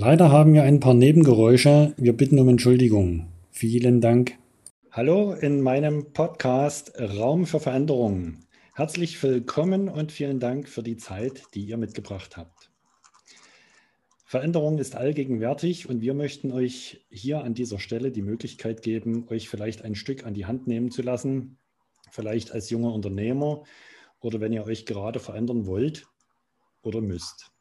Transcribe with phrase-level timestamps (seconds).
[0.00, 1.92] Leider haben wir ein paar Nebengeräusche.
[1.98, 3.30] Wir bitten um Entschuldigung.
[3.50, 4.38] Vielen Dank.
[4.90, 8.46] Hallo in meinem Podcast Raum für Veränderungen.
[8.74, 12.70] Herzlich willkommen und vielen Dank für die Zeit, die ihr mitgebracht habt.
[14.24, 19.50] Veränderung ist allgegenwärtig und wir möchten euch hier an dieser Stelle die Möglichkeit geben, euch
[19.50, 21.58] vielleicht ein Stück an die Hand nehmen zu lassen,
[22.10, 23.64] vielleicht als junger Unternehmer
[24.20, 26.06] oder wenn ihr euch gerade verändern wollt
[26.80, 27.52] oder müsst.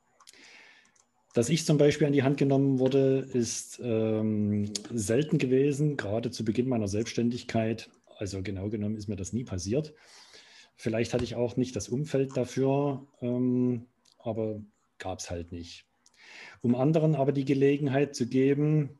[1.33, 6.43] Dass ich zum Beispiel an die Hand genommen wurde, ist ähm, selten gewesen, gerade zu
[6.43, 7.89] Beginn meiner Selbstständigkeit.
[8.17, 9.93] Also genau genommen ist mir das nie passiert.
[10.75, 13.85] Vielleicht hatte ich auch nicht das Umfeld dafür, ähm,
[14.17, 14.61] aber
[14.97, 15.85] gab es halt nicht.
[16.61, 18.97] Um anderen aber die Gelegenheit zu geben,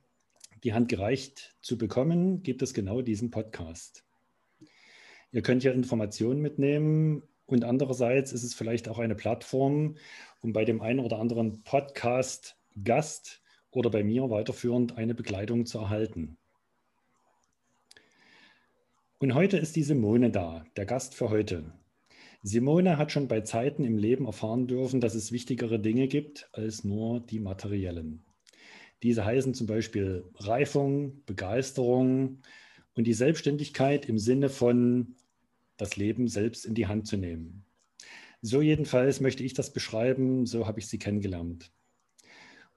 [0.63, 4.03] die Hand gereicht zu bekommen, gibt es genau diesen Podcast.
[5.31, 9.95] Ihr könnt ja Informationen mitnehmen und andererseits ist es vielleicht auch eine Plattform,
[10.41, 16.37] um bei dem einen oder anderen Podcast-Gast oder bei mir weiterführend eine Begleitung zu erhalten.
[19.19, 21.73] Und heute ist die Simone da, der Gast für heute.
[22.41, 26.85] Simone hat schon bei Zeiten im Leben erfahren dürfen, dass es wichtigere Dinge gibt als
[26.85, 28.23] nur die materiellen.
[29.03, 32.41] Diese heißen zum Beispiel Reifung, Begeisterung
[32.95, 35.15] und die Selbstständigkeit im Sinne von
[35.79, 37.65] das Leben selbst in die Hand zu nehmen.
[38.41, 41.71] So jedenfalls möchte ich das beschreiben, so habe ich sie kennengelernt.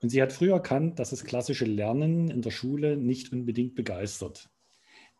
[0.00, 4.50] Und sie hat früh erkannt, dass das klassische Lernen in der Schule nicht unbedingt begeistert.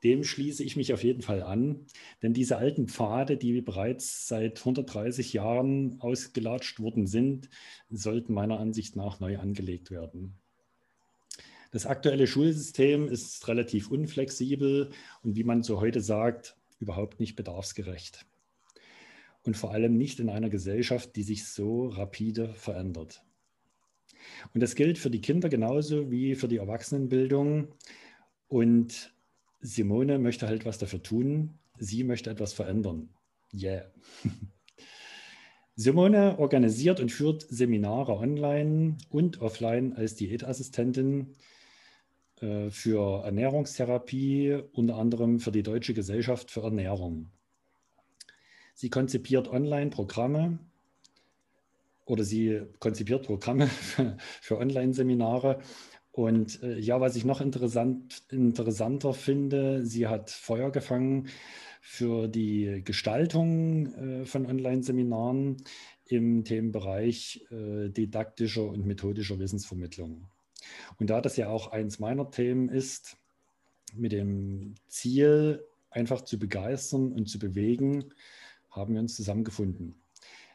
[0.03, 1.87] Dem schließe ich mich auf jeden Fall an,
[2.23, 7.49] denn diese alten Pfade, die bereits seit 130 Jahren ausgelatscht worden sind,
[7.89, 10.41] sollten meiner Ansicht nach neu angelegt werden.
[11.71, 14.91] Das aktuelle Schulsystem ist relativ unflexibel
[15.23, 18.27] und wie man so heute sagt, überhaupt nicht bedarfsgerecht.
[19.45, 23.25] Und vor allem nicht in einer Gesellschaft, die sich so rapide verändert.
[24.55, 27.75] Und das gilt für die Kinder genauso wie für die Erwachsenenbildung.
[28.49, 29.15] Und
[29.61, 31.59] Simone möchte halt was dafür tun.
[31.79, 33.09] Sie möchte etwas verändern.
[33.53, 33.91] Yeah.
[35.75, 41.35] Simone organisiert und führt Seminare online und offline als Diätassistentin
[42.43, 47.31] äh, für Ernährungstherapie, unter anderem für die Deutsche Gesellschaft für Ernährung.
[48.75, 50.59] Sie konzipiert Online-Programme
[52.05, 53.67] oder sie konzipiert Programme
[54.41, 55.61] für, Online-Seminare
[56.11, 61.29] und äh, ja, was ich noch interessant, interessanter finde, sie hat Feuer gefangen
[61.81, 65.57] für die Gestaltung äh, von Online-Seminaren
[66.07, 70.29] im Themenbereich äh, didaktischer und methodischer Wissensvermittlung.
[70.99, 73.17] Und da das ja auch eins meiner Themen ist,
[73.95, 78.13] mit dem Ziel, einfach zu begeistern und zu bewegen,
[78.71, 80.03] haben wir uns zusammengefunden.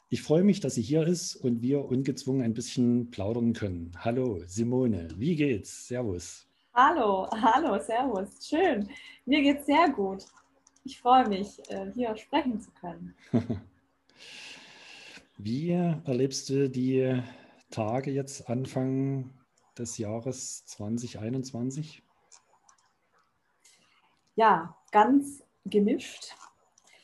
[0.10, 3.92] Ich freue mich, dass sie hier ist und wir ungezwungen ein bisschen plaudern können.
[4.00, 5.88] Hallo, Simone, wie geht's?
[5.88, 6.48] Servus.
[6.74, 8.48] Hallo, hallo, servus.
[8.48, 8.90] Schön.
[9.26, 10.24] Mir geht's sehr gut.
[10.86, 13.14] Ich freue mich, äh, hier sprechen zu können.
[15.38, 17.22] wie erlebst du die
[17.70, 19.30] Tage jetzt Anfang
[19.80, 22.04] des Jahres 2021?
[24.36, 26.36] Ja, ganz gemischt.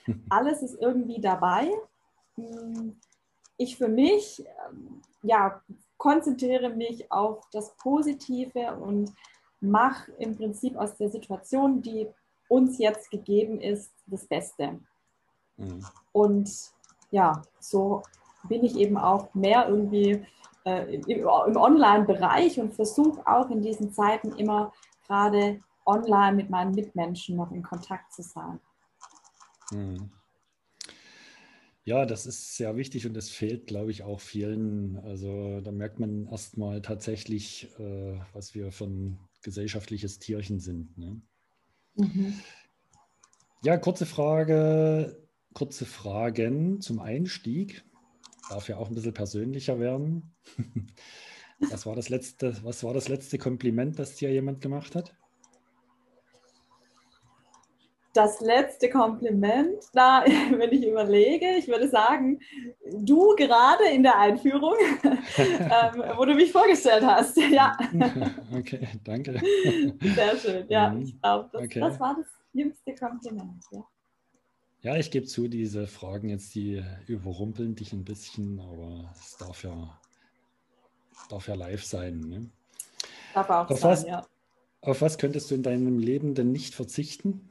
[0.30, 1.72] Alles ist irgendwie dabei.
[2.36, 3.00] Hm,
[3.58, 5.62] ich für mich ähm, ja,
[5.98, 9.14] konzentriere mich auf das Positive und
[9.62, 12.08] mache im Prinzip aus der Situation, die
[12.50, 14.80] uns jetzt gegeben ist, das Beste.
[15.58, 15.86] Mhm.
[16.12, 16.52] Und
[17.12, 18.04] ja, so
[18.50, 20.26] bin ich eben auch mehr irgendwie
[20.66, 24.74] äh, im, im Online-Bereich und versuche auch in diesen Zeiten immer
[25.07, 28.59] gerade online mit meinen Mitmenschen noch in Kontakt zu sein.
[29.72, 30.12] Mhm.
[31.85, 34.97] Ja, das ist sehr wichtig und das fehlt, glaube ich, auch vielen.
[35.00, 40.97] Also da merkt man erstmal tatsächlich, äh, was wir für ein gesellschaftliches Tierchen sind.
[40.97, 41.22] Ne?
[41.95, 42.40] Mhm.
[43.63, 47.84] Ja, kurze Frage, kurze Fragen zum Einstieg.
[48.50, 50.34] Darf ja auch ein bisschen persönlicher werden.
[51.72, 55.16] Was war das letzte, was war das letzte Kompliment, das dir jemand gemacht hat?
[58.13, 62.40] das letzte Kompliment, da, wenn ich überlege, ich würde sagen,
[62.92, 64.75] du gerade in der Einführung,
[65.38, 67.38] ähm, wo du mich vorgestellt hast.
[67.38, 67.75] Ja.
[68.56, 69.42] Okay, danke.
[70.01, 70.66] Sehr schön.
[70.69, 71.01] Ja, mhm.
[71.01, 71.80] ich glaube, das, okay.
[71.80, 73.63] das, war das jüngste Kompliment.
[73.72, 73.84] Ja.
[74.83, 79.63] Ja, ich gebe zu, diese Fragen jetzt, die überrumpeln dich ein bisschen, aber es darf
[79.63, 80.00] ja,
[81.30, 82.19] darf ja live sein.
[82.19, 82.50] Ne?
[83.33, 84.25] Darf auch auf sein, was, ja.
[84.81, 87.50] Auf was könntest du in deinem Leben denn nicht verzichten?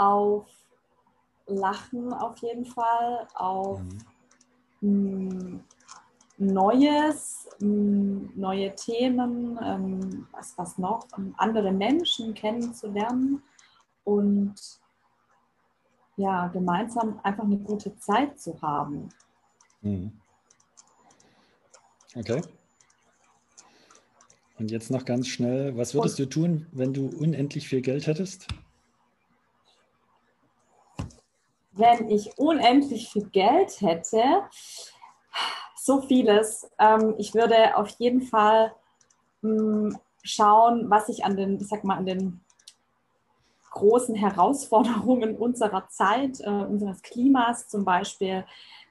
[0.00, 0.48] auf
[1.46, 3.82] Lachen auf jeden Fall, auf
[4.80, 5.62] mhm.
[6.40, 11.06] Mh, hm, Neues, neue Themen, ähm, was, was noch,
[11.36, 13.42] andere Menschen kennenzulernen
[14.04, 14.54] und
[16.16, 19.08] ja, gemeinsam einfach eine gute Zeit zu haben.
[19.82, 20.12] Mhm.
[22.14, 22.42] Okay.
[24.58, 28.06] Und jetzt noch ganz schnell, was würdest und, du tun, wenn du unendlich viel Geld
[28.06, 28.46] hättest?
[31.72, 34.42] Wenn ich unendlich viel Geld hätte,
[35.90, 36.70] so vieles.
[36.78, 38.72] Ähm, ich würde auf jeden Fall
[39.42, 42.40] mh, schauen, was ich an den, ich sag mal, an den
[43.70, 48.44] großen Herausforderungen unserer Zeit, äh, unseres Klimas zum Beispiel,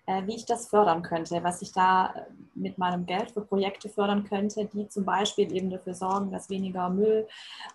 [0.07, 2.25] äh, wie ich das fördern könnte, was ich da äh,
[2.55, 6.89] mit meinem Geld für Projekte fördern könnte, die zum Beispiel eben dafür sorgen, dass weniger
[6.89, 7.27] Müll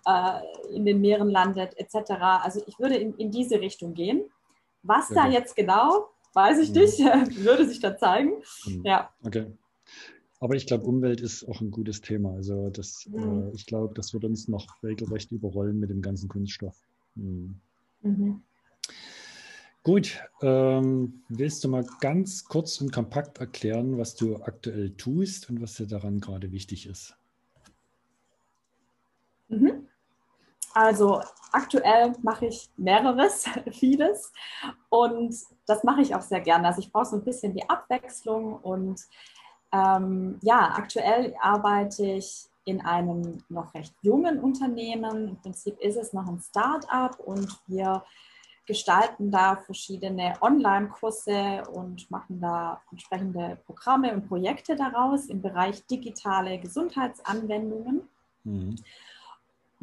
[0.07, 2.13] äh, in den Meeren landet, etc.
[2.43, 4.23] Also ich würde in, in diese Richtung gehen.
[4.83, 5.15] Was okay.
[5.15, 6.81] da jetzt genau, weiß ich mhm.
[6.81, 6.99] nicht,
[7.45, 8.33] würde sich da zeigen.
[8.67, 8.83] Mhm.
[8.85, 9.11] Ja.
[9.23, 9.47] Okay.
[10.41, 12.35] Aber ich glaube, Umwelt ist auch ein gutes Thema.
[12.35, 13.49] Also das, mhm.
[13.49, 16.77] äh, ich glaube, das wird uns noch regelrecht überrollen mit dem ganzen Kunststoff.
[17.15, 17.61] Mhm.
[18.03, 18.43] Mhm.
[19.83, 25.61] Gut, ähm, willst du mal ganz kurz und kompakt erklären, was du aktuell tust und
[25.61, 27.15] was dir daran gerade wichtig ist?
[29.49, 29.87] Mhm.
[30.75, 31.23] Also
[31.53, 34.33] aktuell mache ich mehreres, vieles
[34.89, 35.35] und
[35.67, 36.67] das mache ich auch sehr gerne.
[36.67, 39.01] Also ich brauche so ein bisschen die Abwechslung und
[39.73, 45.29] ähm, ja, aktuell arbeite ich in einem noch recht jungen Unternehmen.
[45.29, 48.03] Im Prinzip ist es noch ein Start-up und wir
[48.67, 56.59] gestalten da verschiedene Online-Kurse und machen da entsprechende Programme und Projekte daraus im Bereich digitale
[56.59, 58.09] Gesundheitsanwendungen.
[58.45, 58.77] Mhm.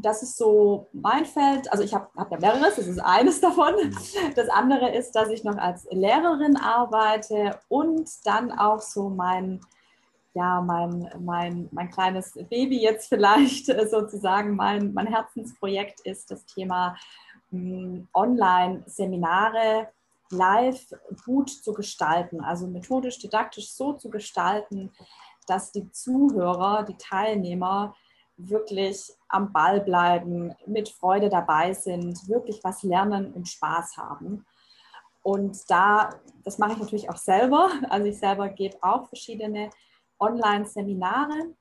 [0.02, 1.72] Das ist so mein Feld.
[1.72, 3.76] Also ich habe hab ja mehreres, das ist eines davon.
[3.76, 3.96] Mhm.
[4.36, 9.62] Das andere ist, dass ich noch als Lehrerin arbeite und dann auch so mein,
[10.34, 16.96] ja, mein, mein, mein kleines Baby jetzt vielleicht sozusagen, mein, mein Herzensprojekt ist das Thema
[18.14, 19.90] Online-Seminare
[20.32, 20.94] live
[21.26, 24.92] gut zu gestalten, also methodisch, didaktisch so zu gestalten,
[25.48, 27.96] dass die Zuhörer, die Teilnehmer
[28.50, 34.46] wirklich am Ball bleiben, mit Freude dabei sind, wirklich was lernen und Spaß haben.
[35.24, 36.10] Und da,
[36.44, 37.70] das mache ich natürlich auch selber.
[37.90, 39.70] Also ich selber gebe auch verschiedene
[40.20, 41.54] Online-Seminare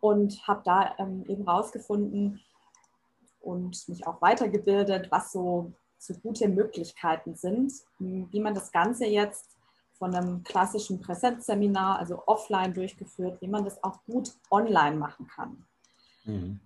[0.00, 2.40] und habe da ähm, eben rausgefunden,
[3.44, 9.53] und mich auch weitergebildet, was so, so gute Möglichkeiten sind, wie man das Ganze jetzt
[10.04, 15.64] von einem klassischen Präsenzseminar, also offline durchgeführt, wie man das auch gut online machen kann.
[16.26, 16.60] Mhm.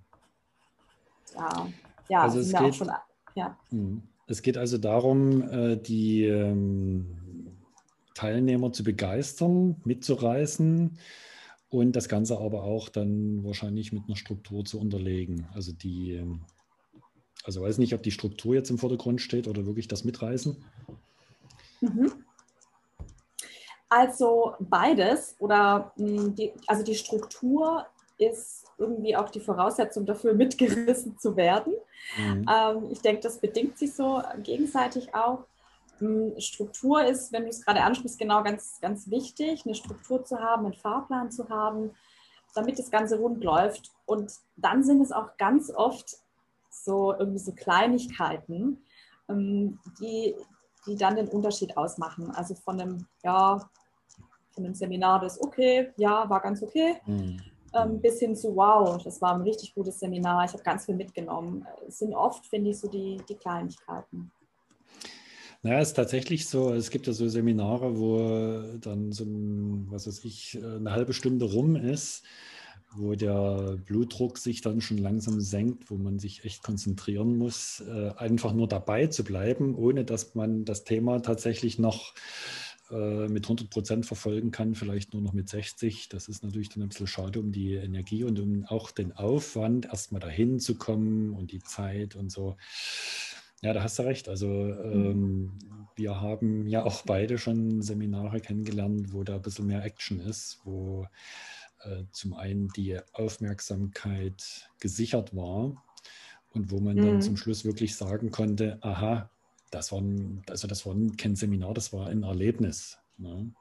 [1.36, 1.68] Ja,
[2.08, 2.90] ja, also es geht, schon,
[3.36, 3.56] ja.
[3.70, 4.02] Mhm.
[4.26, 7.56] es geht also darum, äh, die ähm,
[8.14, 10.98] Teilnehmer zu begeistern, mitzureißen
[11.68, 15.46] und das Ganze aber auch dann wahrscheinlich mit einer Struktur zu unterlegen.
[15.54, 16.40] Also die ähm,
[17.44, 20.56] also weiß nicht, ob die Struktur jetzt im Vordergrund steht oder wirklich das Mitreißen.
[21.80, 22.12] Mhm.
[23.88, 27.86] Also beides oder hm, die, also die Struktur
[28.18, 31.74] ist irgendwie auch die Voraussetzung dafür, mitgerissen zu werden.
[32.16, 32.46] Mhm.
[32.48, 35.44] Ähm, ich denke, das bedingt sich so gegenseitig auch.
[35.98, 40.38] Hm, Struktur ist, wenn du es gerade ansprichst, genau ganz, ganz wichtig, eine Struktur zu
[40.38, 41.92] haben, einen Fahrplan zu haben,
[42.54, 43.90] damit das Ganze rund läuft.
[44.06, 46.18] Und dann sind es auch ganz oft
[46.70, 48.82] so irgendwie so Kleinigkeiten,
[49.28, 50.34] ähm, die,
[50.86, 52.30] die dann den Unterschied ausmachen.
[52.30, 53.68] Also von einem, ja,
[54.58, 57.40] von einem Seminar, das okay, ja, war ganz okay, mhm.
[57.74, 60.96] ähm, bis hin zu wow, das war ein richtig gutes Seminar, ich habe ganz viel
[60.96, 61.64] mitgenommen.
[61.86, 64.32] Es sind oft, finde ich, so die, die Kleinigkeiten.
[65.62, 70.06] Naja, es ist tatsächlich so, es gibt ja so Seminare, wo dann so ein, was
[70.06, 72.24] weiß ich, eine halbe Stunde rum ist
[72.94, 78.12] wo der Blutdruck sich dann schon langsam senkt, wo man sich echt konzentrieren muss, äh,
[78.16, 82.14] einfach nur dabei zu bleiben, ohne dass man das Thema tatsächlich noch
[82.90, 86.08] äh, mit 100 Prozent verfolgen kann, vielleicht nur noch mit 60.
[86.08, 89.86] Das ist natürlich dann ein bisschen schade um die Energie und um auch den Aufwand,
[89.86, 92.56] erstmal dahin zu kommen und die Zeit und so.
[93.60, 94.28] Ja, da hast du recht.
[94.28, 95.58] Also ähm,
[95.96, 100.60] wir haben ja auch beide schon Seminare kennengelernt, wo da ein bisschen mehr Action ist,
[100.64, 101.06] wo
[101.82, 105.84] äh, zum einen die Aufmerksamkeit gesichert war
[106.52, 107.06] und wo man mhm.
[107.06, 109.30] dann zum Schluss wirklich sagen konnte, aha,
[109.70, 112.98] das war, ein, also das war kein Seminar, das war ein Erlebnis.
[113.16, 113.52] Ne?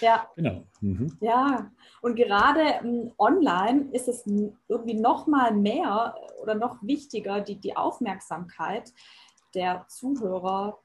[0.00, 0.28] Ja.
[0.36, 0.64] Genau.
[0.80, 1.16] Mhm.
[1.20, 1.70] Ja,
[2.02, 4.24] und gerade ähm, online ist es
[4.68, 8.92] irgendwie noch mal mehr oder noch wichtiger, die, die Aufmerksamkeit
[9.54, 10.78] der Zuhörer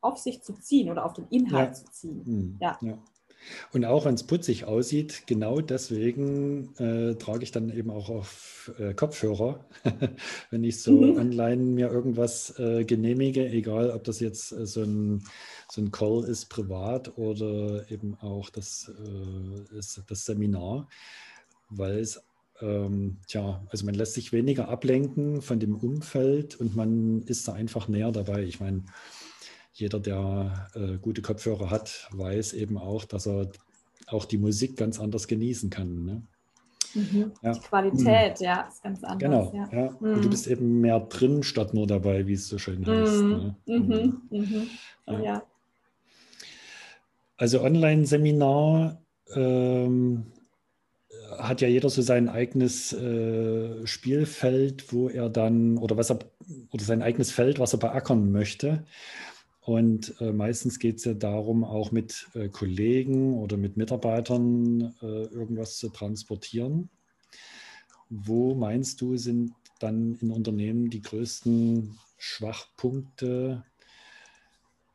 [0.00, 1.74] auf sich zu ziehen oder auf den Inhalt ja.
[1.74, 2.22] zu ziehen.
[2.24, 2.56] Mhm.
[2.60, 2.78] Ja.
[2.80, 2.98] ja.
[3.72, 8.72] Und auch wenn es putzig aussieht, genau deswegen äh, trage ich dann eben auch auf
[8.78, 9.64] äh, Kopfhörer,
[10.50, 11.18] wenn ich so mhm.
[11.18, 15.24] online mir irgendwas äh, genehmige, egal ob das jetzt äh, so, ein,
[15.70, 20.88] so ein Call ist privat oder eben auch das, äh, ist das Seminar,
[21.68, 22.22] weil es
[22.60, 27.52] ähm, tja, also man lässt sich weniger ablenken von dem Umfeld und man ist da
[27.52, 28.44] einfach näher dabei.
[28.44, 28.84] Ich meine,
[29.78, 33.50] jeder, der äh, gute Kopfhörer hat, weiß eben auch, dass er
[34.06, 36.04] auch die Musik ganz anders genießen kann.
[36.04, 36.22] Ne?
[36.94, 37.32] Mhm.
[37.42, 37.52] Ja.
[37.52, 38.46] Die Qualität, mhm.
[38.46, 39.18] ja, ist ganz anders.
[39.18, 39.68] Genau, ja.
[39.78, 39.90] ja.
[40.00, 40.14] Mhm.
[40.14, 43.22] Und du bist eben mehr drin statt nur dabei, wie es so schön heißt.
[43.22, 43.30] Mhm.
[43.30, 43.56] Ne?
[43.66, 44.22] Mhm.
[44.30, 44.66] Mhm.
[45.22, 45.42] Ja.
[47.36, 48.98] Also Online-Seminar
[49.34, 50.26] ähm,
[51.38, 56.20] hat ja jeder so sein eigenes äh, Spielfeld, wo er dann, oder was er,
[56.72, 58.84] oder sein eigenes Feld, was er beackern möchte.
[59.66, 65.24] Und äh, meistens geht es ja darum, auch mit äh, Kollegen oder mit Mitarbeitern äh,
[65.24, 66.88] irgendwas zu transportieren.
[68.08, 73.64] Wo meinst du, sind dann in Unternehmen die größten Schwachpunkte,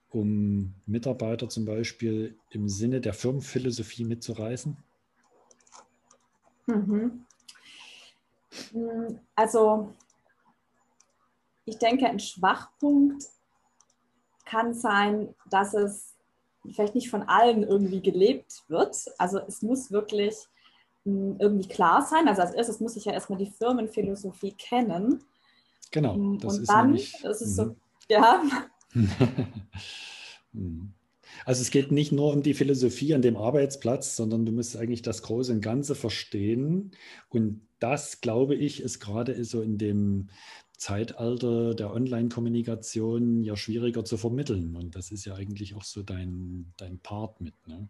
[0.09, 4.77] um Mitarbeiter zum Beispiel im Sinne der Firmenphilosophie mitzureißen?
[6.67, 7.25] Mhm.
[8.71, 9.93] Hm, also
[11.65, 13.25] ich denke, ein Schwachpunkt
[14.51, 16.15] kann sein, dass es
[16.69, 19.05] vielleicht nicht von allen irgendwie gelebt wird.
[19.17, 20.35] Also es muss wirklich
[21.05, 22.27] hm, irgendwie klar sein.
[22.27, 25.23] Also als erstes muss ich ja erstmal die Firmenphilosophie kennen.
[25.91, 26.15] Genau.
[26.15, 27.75] Hm, das und ist dann, nämlich, das ist so, mhm.
[28.09, 28.43] ja.
[30.53, 30.91] Mhm.
[31.45, 35.01] Also es geht nicht nur um die Philosophie an dem Arbeitsplatz, sondern du musst eigentlich
[35.01, 36.91] das große und Ganze verstehen.
[37.29, 40.27] Und das, glaube ich, ist gerade so in dem
[40.81, 44.75] Zeitalter der Online-Kommunikation ja schwieriger zu vermitteln.
[44.75, 47.53] Und das ist ja eigentlich auch so dein, dein Part mit.
[47.67, 47.87] Ne?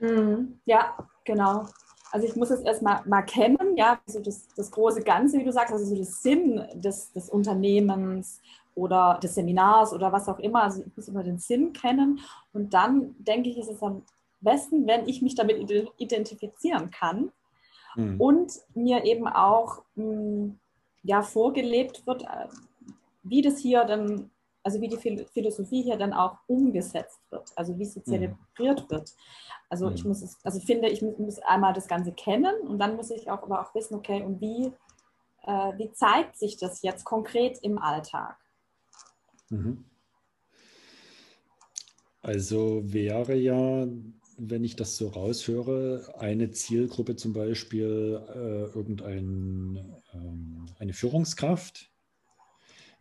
[0.00, 1.66] Mm, ja, genau.
[2.10, 5.52] Also ich muss es erstmal mal kennen, ja, so das, das große Ganze, wie du
[5.52, 8.40] sagst, also so das Sinn des, des Unternehmens
[8.74, 10.64] oder des Seminars oder was auch immer.
[10.64, 12.18] Also ich muss immer den Sinn kennen.
[12.52, 14.02] Und dann denke ich, ist es am
[14.40, 17.30] besten, wenn ich mich damit identifizieren kann
[17.94, 18.20] mhm.
[18.20, 20.58] und mir eben auch mh, mm,
[21.08, 22.48] ja, vorgelebt wird, äh,
[23.22, 24.30] wie das hier dann,
[24.62, 28.04] also wie die Philosophie hier dann auch umgesetzt wird, also wie sie mhm.
[28.04, 28.90] zelebriert mhm.
[28.90, 29.14] wird.
[29.70, 30.10] Also ich mhm.
[30.10, 33.42] muss es, also finde, ich muss einmal das Ganze kennen und dann muss ich auch
[33.42, 34.66] aber auch wissen, okay, und wie,
[35.46, 38.36] äh, wie zeigt sich das jetzt konkret im Alltag?
[39.48, 39.86] Mhm.
[42.20, 43.86] Also wäre ja
[44.38, 51.90] wenn ich das so raushöre, eine Zielgruppe zum Beispiel äh, irgendeine ähm, Führungskraft,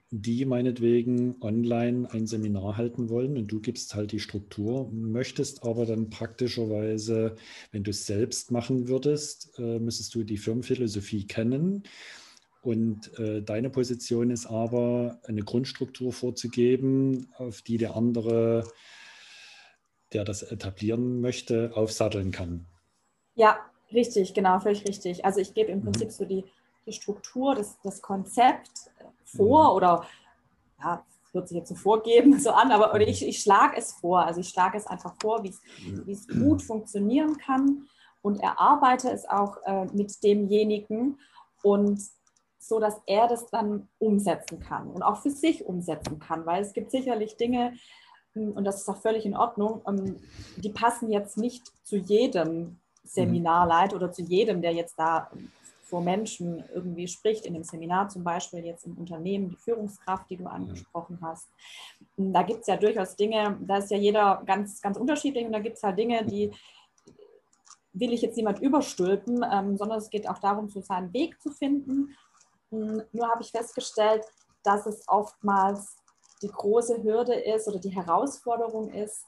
[0.10, 5.86] die meinetwegen online ein Seminar halten wollen und du gibst halt die Struktur, möchtest aber
[5.86, 7.36] dann praktischerweise,
[7.72, 11.84] wenn du es selbst machen würdest, äh, müsstest du die Firmenphilosophie kennen.
[12.63, 18.63] Und äh, deine Position ist aber, eine Grundstruktur vorzugeben, auf die der andere
[20.17, 22.65] der das etablieren möchte, aufsatteln kann.
[23.36, 23.59] Ja,
[23.93, 25.24] richtig, genau, völlig richtig.
[25.24, 25.83] Also ich gebe im mhm.
[25.83, 26.43] Prinzip so die,
[26.88, 28.71] die Struktur, das, das Konzept
[29.25, 29.75] vor mhm.
[29.75, 30.05] oder
[30.79, 33.12] ja, wird sich jetzt so vorgeben, so an, aber oder mhm.
[33.12, 34.25] ich, ich schlage es vor.
[34.25, 35.50] Also ich schlage es einfach vor, wie
[36.12, 36.43] es mhm.
[36.43, 37.88] gut funktionieren kann
[38.24, 41.19] und erarbeite es auch äh, mit demjenigen
[41.62, 42.01] und
[42.57, 46.74] so, dass er das dann umsetzen kann und auch für sich umsetzen kann, weil es
[46.74, 47.74] gibt sicherlich Dinge,
[48.38, 50.17] und das ist auch völlig in Ordnung, ähm,
[50.58, 55.29] die passen jetzt nicht zu jedem Seminarleit oder zu jedem, der jetzt da
[55.84, 60.36] vor Menschen irgendwie spricht, in dem Seminar zum Beispiel, jetzt im Unternehmen, die Führungskraft, die
[60.36, 61.48] du angesprochen hast.
[62.17, 65.60] Da gibt es ja durchaus Dinge, da ist ja jeder ganz, ganz unterschiedlich und da
[65.60, 66.51] gibt es halt Dinge, die
[67.94, 71.51] will ich jetzt niemand überstülpen, ähm, sondern es geht auch darum, so seinen Weg zu
[71.51, 72.15] finden.
[72.70, 74.25] Hm, nur habe ich festgestellt,
[74.63, 75.96] dass es oftmals
[76.41, 79.25] die große Hürde ist oder die Herausforderung ist,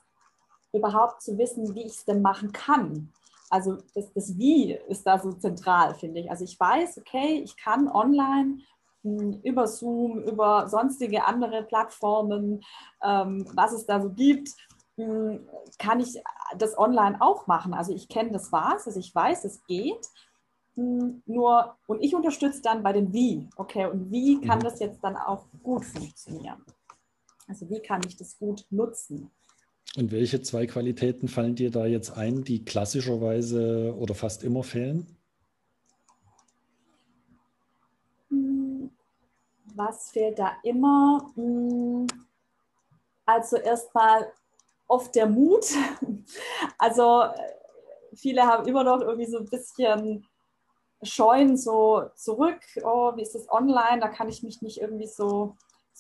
[0.74, 3.12] überhaupt zu wissen, wie ich es denn machen kann.
[3.50, 6.30] Also das, das Wie ist da so zentral, finde ich.
[6.30, 8.60] Also ich weiß, okay, ich kann online
[9.04, 12.62] hm, über Zoom, über sonstige andere Plattformen,
[13.04, 14.50] ähm, was es da so gibt,
[14.98, 15.48] hm,
[15.80, 16.22] kann ich
[16.58, 17.74] das online auch machen.
[17.74, 20.08] Also ich kenne das was, also ich weiß, es geht.
[20.75, 23.50] Hm, nur, und ich unterstütze dann bei dem Wie.
[23.56, 24.63] Okay, und wie kann mhm.
[24.63, 26.63] das jetzt dann auch gut funktionieren?
[27.50, 29.32] Also wie kann ich das gut nutzen?
[29.98, 35.18] Und welche zwei Qualitäten fallen dir da jetzt ein, die klassischerweise oder fast immer fehlen?
[38.29, 38.91] Hm,
[39.74, 41.32] was fehlt da immer?
[41.34, 42.06] Hm,
[43.25, 44.32] also erstmal
[44.88, 45.65] oft der Mut.
[46.77, 47.24] Also
[48.13, 50.25] viele haben immer noch irgendwie so ein bisschen
[51.03, 55.56] scheuen so zurück, oh, wie ist das online, da kann ich mich nicht irgendwie so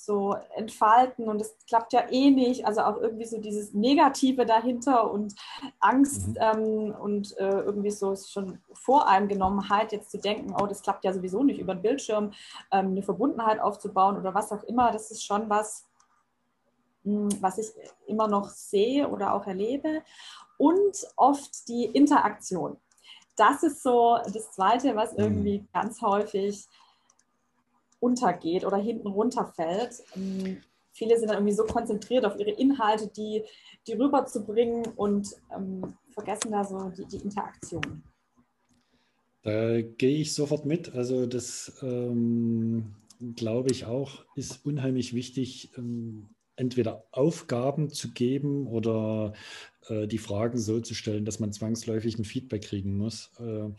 [0.05, 2.65] so entfalten und es klappt ja eh nicht.
[2.65, 5.35] Also auch irgendwie so dieses Negative dahinter und
[5.79, 6.37] Angst mhm.
[6.39, 11.43] ähm, und äh, irgendwie so schon Voreingenommenheit, jetzt zu denken, oh, das klappt ja sowieso
[11.43, 12.31] nicht über den Bildschirm,
[12.71, 14.91] ähm, eine Verbundenheit aufzubauen oder was auch immer.
[14.91, 15.85] Das ist schon was,
[17.03, 17.67] mh, hm, was ich
[18.07, 20.01] immer noch sehe oder auch erlebe.
[20.57, 22.77] Und oft die Interaktion.
[23.37, 25.19] Das ist so das Zweite, was mhm.
[25.19, 25.67] irgendwie mhm.
[25.73, 26.67] ganz häufig
[27.99, 30.03] untergeht oder hinten runterfällt.
[30.15, 30.57] Ähm,
[30.91, 33.43] viele sind dann irgendwie so konzentriert auf ihre Inhalte, die,
[33.87, 38.03] die rüberzubringen und ähm, vergessen da so die, die Interaktion.
[39.43, 40.93] Da gehe ich sofort mit.
[40.93, 42.95] Also das ähm,
[43.35, 49.33] glaube ich auch, ist unheimlich wichtig, ähm, entweder Aufgaben zu geben oder
[49.87, 53.31] äh, die Fragen so zu stellen, dass man zwangsläufig ein Feedback kriegen muss.
[53.39, 53.69] Äh,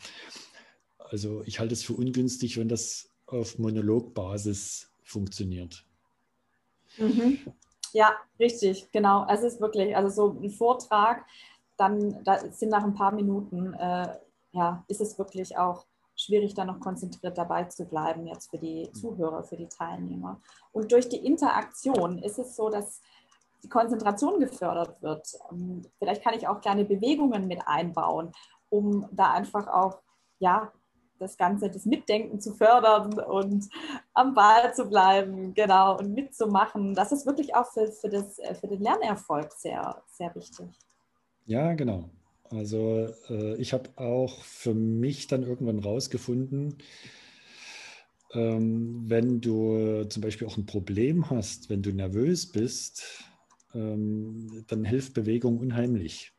[0.98, 5.84] also ich halte es für ungünstig, wenn das auf Monologbasis funktioniert.
[6.98, 7.38] Mhm.
[7.92, 9.26] Ja, richtig, genau.
[9.28, 11.24] Es ist wirklich, also so ein Vortrag,
[11.76, 14.16] dann da sind nach ein paar Minuten, äh,
[14.52, 18.90] ja, ist es wirklich auch schwierig, da noch konzentriert dabei zu bleiben, jetzt für die
[18.92, 20.40] Zuhörer, für die Teilnehmer.
[20.72, 23.00] Und durch die Interaktion ist es so, dass
[23.62, 25.26] die Konzentration gefördert wird.
[25.50, 28.32] Ähm, vielleicht kann ich auch kleine Bewegungen mit einbauen,
[28.68, 29.98] um da einfach auch
[30.38, 30.72] ja,
[31.20, 33.68] das Ganze, das Mitdenken zu fördern und
[34.14, 36.94] am Ball zu bleiben, genau, und mitzumachen.
[36.94, 40.66] Das ist wirklich auch für, für, das, äh, für den Lernerfolg sehr, sehr wichtig.
[41.46, 42.10] Ja, genau.
[42.50, 46.78] Also äh, ich habe auch für mich dann irgendwann rausgefunden,
[48.32, 53.24] ähm, wenn du zum Beispiel auch ein Problem hast, wenn du nervös bist,
[53.74, 56.32] ähm, dann hilft Bewegung unheimlich.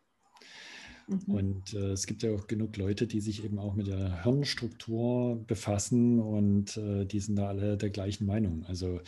[1.11, 1.33] Mhm.
[1.33, 5.43] Und äh, es gibt ja auch genug Leute, die sich eben auch mit der Hirnstruktur
[5.45, 8.65] befassen und äh, die sind da alle der gleichen Meinung.
[8.67, 9.01] Also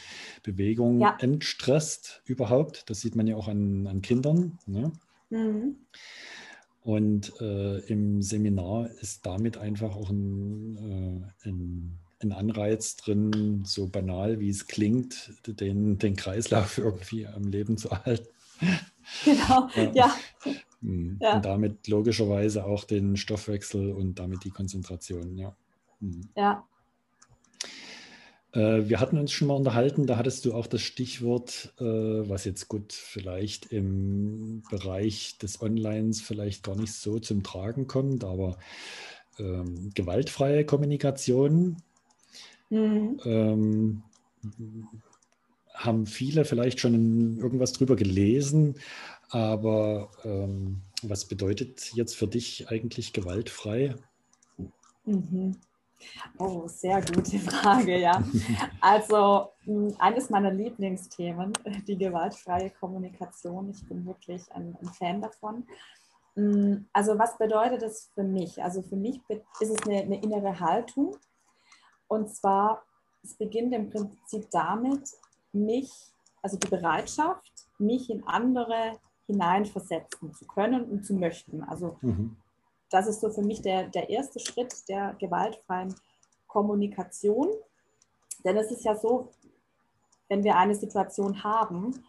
[0.44, 1.18] Bewegung ja.
[1.20, 2.90] entstresst überhaupt.
[2.90, 4.58] Das sieht man ja auch an, an Kindern.
[4.66, 4.92] Ne?
[5.30, 5.76] Mhm.
[6.82, 13.88] Und äh, im Seminar ist damit einfach auch ein, äh, ein, ein, Anreiz drin, so
[13.88, 18.28] banal wie es klingt, den, den Kreislauf irgendwie am Leben zu erhalten.
[19.24, 19.92] Genau, ja.
[19.94, 20.16] ja.
[20.84, 21.18] Mhm.
[21.22, 21.38] Ja.
[21.38, 25.56] Und damit logischerweise auch den Stoffwechsel und damit die Konzentration, ja.
[26.00, 26.30] Mhm.
[26.36, 26.64] Ja.
[28.52, 32.46] Äh, wir hatten uns schon mal unterhalten, da hattest du auch das Stichwort, äh, was
[32.46, 38.58] jetzt gut vielleicht im Bereich des Onlines vielleicht gar nicht so zum Tragen kommt, aber
[39.40, 41.78] ähm, gewaltfreie Kommunikation.
[42.70, 43.20] Mhm.
[43.26, 44.04] Ähm,
[45.74, 48.76] haben viele vielleicht schon irgendwas drüber gelesen,
[49.34, 53.96] aber ähm, was bedeutet jetzt für dich eigentlich gewaltfrei?
[55.06, 55.58] Mhm.
[56.38, 58.24] Oh, sehr gute Frage, ja.
[58.80, 59.50] Also
[59.98, 61.54] eines meiner Lieblingsthemen,
[61.88, 63.72] die gewaltfreie Kommunikation.
[63.72, 65.66] Ich bin wirklich ein, ein Fan davon.
[66.92, 68.62] Also was bedeutet das für mich?
[68.62, 71.16] Also für mich ist es eine, eine innere Haltung.
[72.08, 72.84] Und zwar,
[73.24, 75.10] es beginnt im Prinzip damit,
[75.54, 75.92] mich,
[76.42, 81.64] also die Bereitschaft, mich in andere hineinversetzen zu können und zu möchten.
[81.64, 82.38] Also mhm.
[82.90, 85.96] das ist so für mich der, der erste Schritt der gewaltfreien
[86.48, 87.50] Kommunikation.
[88.44, 89.30] Denn es ist ja so,
[90.30, 92.04] wenn wir eine Situation haben,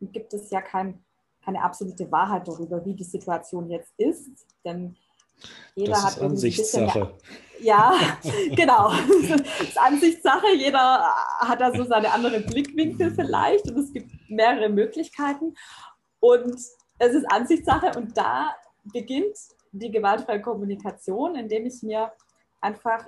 [0.00, 1.02] gibt es ja kein,
[1.44, 4.46] keine absolute Wahrheit darüber, wie die Situation jetzt ist.
[4.64, 4.96] Denn
[5.74, 7.14] jeder das hat ist Ansichtssache.
[7.60, 7.92] ja,
[8.54, 8.92] genau.
[9.28, 10.54] Das ist Ansichtssache.
[10.56, 15.54] Jeder hat da so seine anderen Blickwinkel vielleicht und es gibt mehrere Möglichkeiten.
[16.20, 16.54] Und
[16.98, 18.54] es ist Ansichtssache und da
[18.84, 19.36] beginnt
[19.72, 22.12] die gewaltfreie Kommunikation, indem ich mir
[22.60, 23.06] einfach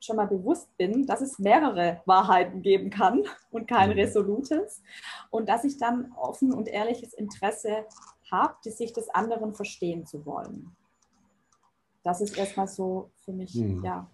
[0.00, 3.96] schon mal bewusst bin, dass es mehrere Wahrheiten geben kann und kein mhm.
[3.96, 4.82] resolutes
[5.30, 7.86] und dass ich dann offen und ehrliches Interesse
[8.30, 10.76] habe, die Sicht des anderen verstehen zu wollen.
[12.02, 13.82] Das ist erstmal so für mich, mhm.
[13.84, 14.10] ja.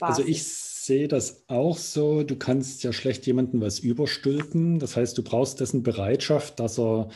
[0.00, 2.22] Also ich sehe das auch so.
[2.22, 4.78] Du kannst ja schlecht jemandem was überstülpen.
[4.78, 7.08] Das heißt, du brauchst dessen Bereitschaft, dass er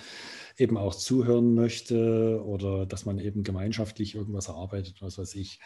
[0.59, 5.61] eben auch zuhören möchte oder dass man eben gemeinschaftlich irgendwas erarbeitet, was weiß ich.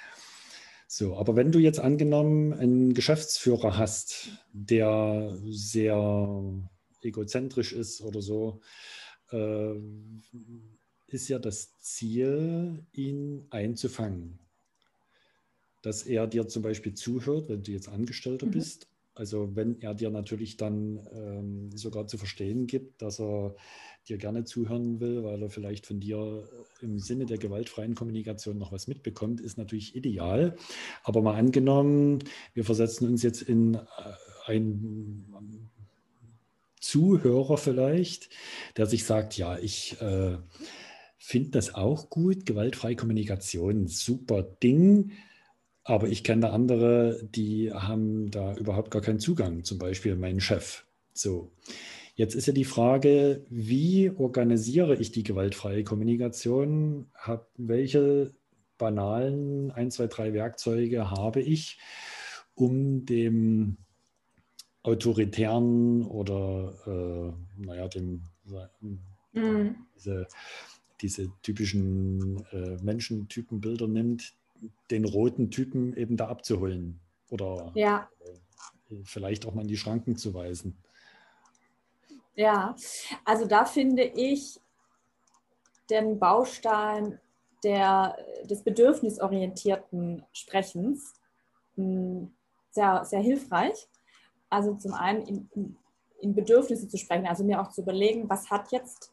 [0.88, 6.68] So, aber wenn du jetzt angenommen einen Geschäftsführer hast, der sehr
[7.02, 8.60] egozentrisch ist oder so,
[9.32, 9.74] äh,
[11.08, 14.38] ist ja das Ziel, ihn einzufangen.
[15.82, 18.52] Dass er dir zum Beispiel zuhört, wenn du jetzt Angestellter mhm.
[18.52, 23.54] bist Also wenn er dir natürlich dann ähm, sogar zu verstehen gibt, dass er
[24.08, 26.48] dir gerne zuhören will, weil er vielleicht von dir
[26.80, 30.56] im Sinne der gewaltfreien Kommunikation noch was mitbekommt, ist natürlich ideal.
[31.02, 32.20] Aber mal angenommen,
[32.54, 33.80] wir versetzen uns jetzt in äh,
[34.46, 35.70] ein
[36.80, 38.28] Zuhörer vielleicht,
[38.76, 40.36] der sich sagt, ja, ich äh,
[41.18, 45.12] finde das auch gut, gewaltfreie Kommunikation, super Ding.
[45.88, 50.84] Aber ich kenne andere, die haben da überhaupt gar keinen Zugang, zum Beispiel mein Chef.
[51.12, 51.52] So.
[52.16, 57.06] Jetzt ist ja die Frage, wie organisiere ich die gewaltfreie Kommunikation?
[57.14, 58.34] Hab, welche
[58.78, 61.78] banalen 1, 2, 3 Werkzeuge habe ich,
[62.56, 63.76] um dem
[64.82, 68.22] autoritären oder, äh, naja, dem,
[69.32, 69.76] mhm.
[69.94, 70.26] diese,
[71.00, 74.34] diese typischen äh, Menschentypenbilder nimmt,
[74.90, 78.08] den roten Typen eben da abzuholen oder ja.
[79.04, 80.76] vielleicht auch mal in die Schranken zu weisen.
[82.34, 82.76] Ja,
[83.24, 84.60] also da finde ich
[85.90, 87.18] den Baustein
[87.64, 91.14] der, des bedürfnisorientierten Sprechens
[91.76, 92.32] hm,
[92.70, 93.88] sehr, sehr hilfreich.
[94.50, 95.22] Also zum einen
[95.54, 95.76] in,
[96.20, 99.12] in Bedürfnisse zu sprechen, also mir auch zu überlegen, was hat jetzt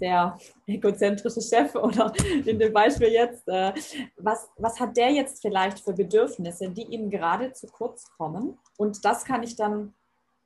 [0.00, 2.12] der egozentrische Chef oder
[2.44, 3.72] in dem Beispiel jetzt, äh,
[4.16, 8.58] was, was hat der jetzt vielleicht für Bedürfnisse, die ihm gerade zu kurz kommen?
[8.76, 9.94] Und das kann ich dann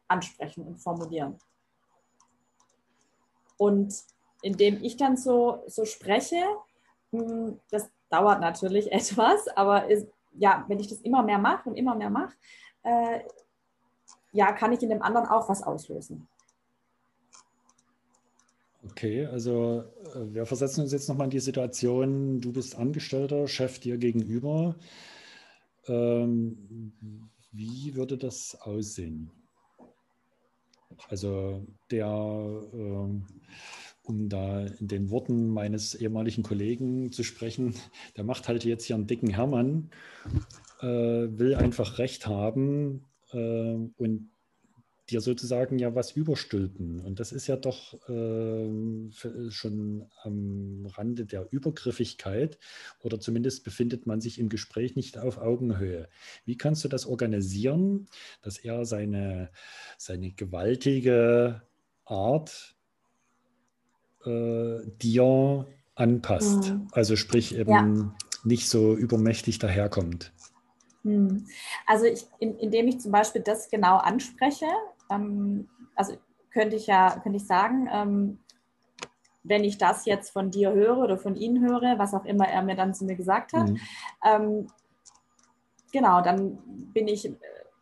[0.08, 1.38] ansprechen und formulieren.
[3.58, 3.94] Und
[4.42, 6.42] indem ich dann so, so spreche,
[7.12, 11.76] hm, das dauert natürlich etwas, aber ist, ja, wenn ich das immer mehr mache und
[11.76, 12.34] immer mehr mache,
[12.82, 13.20] äh,
[14.32, 16.28] ja, kann ich in dem anderen auch was auslösen.
[18.82, 23.78] Okay, also äh, wir versetzen uns jetzt nochmal in die Situation, du bist Angestellter, Chef
[23.78, 24.76] dir gegenüber.
[25.86, 26.92] Ähm,
[27.52, 29.30] wie würde das aussehen?
[31.08, 33.26] Also der, ähm,
[34.02, 37.74] um da in den Worten meines ehemaligen Kollegen zu sprechen,
[38.16, 39.90] der macht halt jetzt hier einen dicken Hermann,
[40.80, 44.30] äh, will einfach Recht haben äh, und
[45.10, 47.00] dir sozusagen ja was überstülpen.
[47.00, 52.58] Und das ist ja doch äh, schon am Rande der Übergriffigkeit
[53.00, 56.08] oder zumindest befindet man sich im Gespräch nicht auf Augenhöhe.
[56.44, 58.06] Wie kannst du das organisieren,
[58.42, 59.50] dass er seine,
[59.98, 61.62] seine gewaltige
[62.04, 62.76] Art
[64.24, 66.70] äh, dir anpasst?
[66.70, 66.88] Mhm.
[66.92, 68.14] Also sprich eben ja.
[68.44, 70.32] nicht so übermächtig daherkommt.
[71.02, 71.46] Hm.
[71.86, 74.66] Also ich, in, indem ich zum Beispiel das genau anspreche,
[75.94, 76.14] also
[76.52, 78.38] könnte ich ja, könnte ich sagen, ähm,
[79.42, 82.62] wenn ich das jetzt von dir höre oder von Ihnen höre, was auch immer er
[82.62, 83.80] mir dann zu mir gesagt hat, mhm.
[84.24, 84.66] ähm,
[85.92, 86.58] genau, dann
[86.92, 87.32] bin ich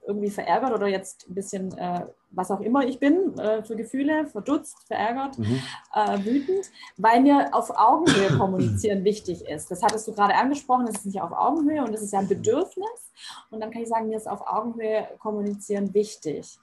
[0.08, 4.26] irgendwie verärgert oder jetzt ein bisschen, äh, was auch immer ich bin, äh, für Gefühle,
[4.26, 5.60] verdutzt, verärgert, mhm.
[5.94, 9.70] äh, wütend, weil mir auf Augenhöhe kommunizieren wichtig ist.
[9.70, 12.28] Das hattest du gerade angesprochen, das ist nicht auf Augenhöhe und das ist ja ein
[12.28, 13.12] Bedürfnis.
[13.50, 16.58] Und dann kann ich sagen, mir ist auf Augenhöhe kommunizieren wichtig.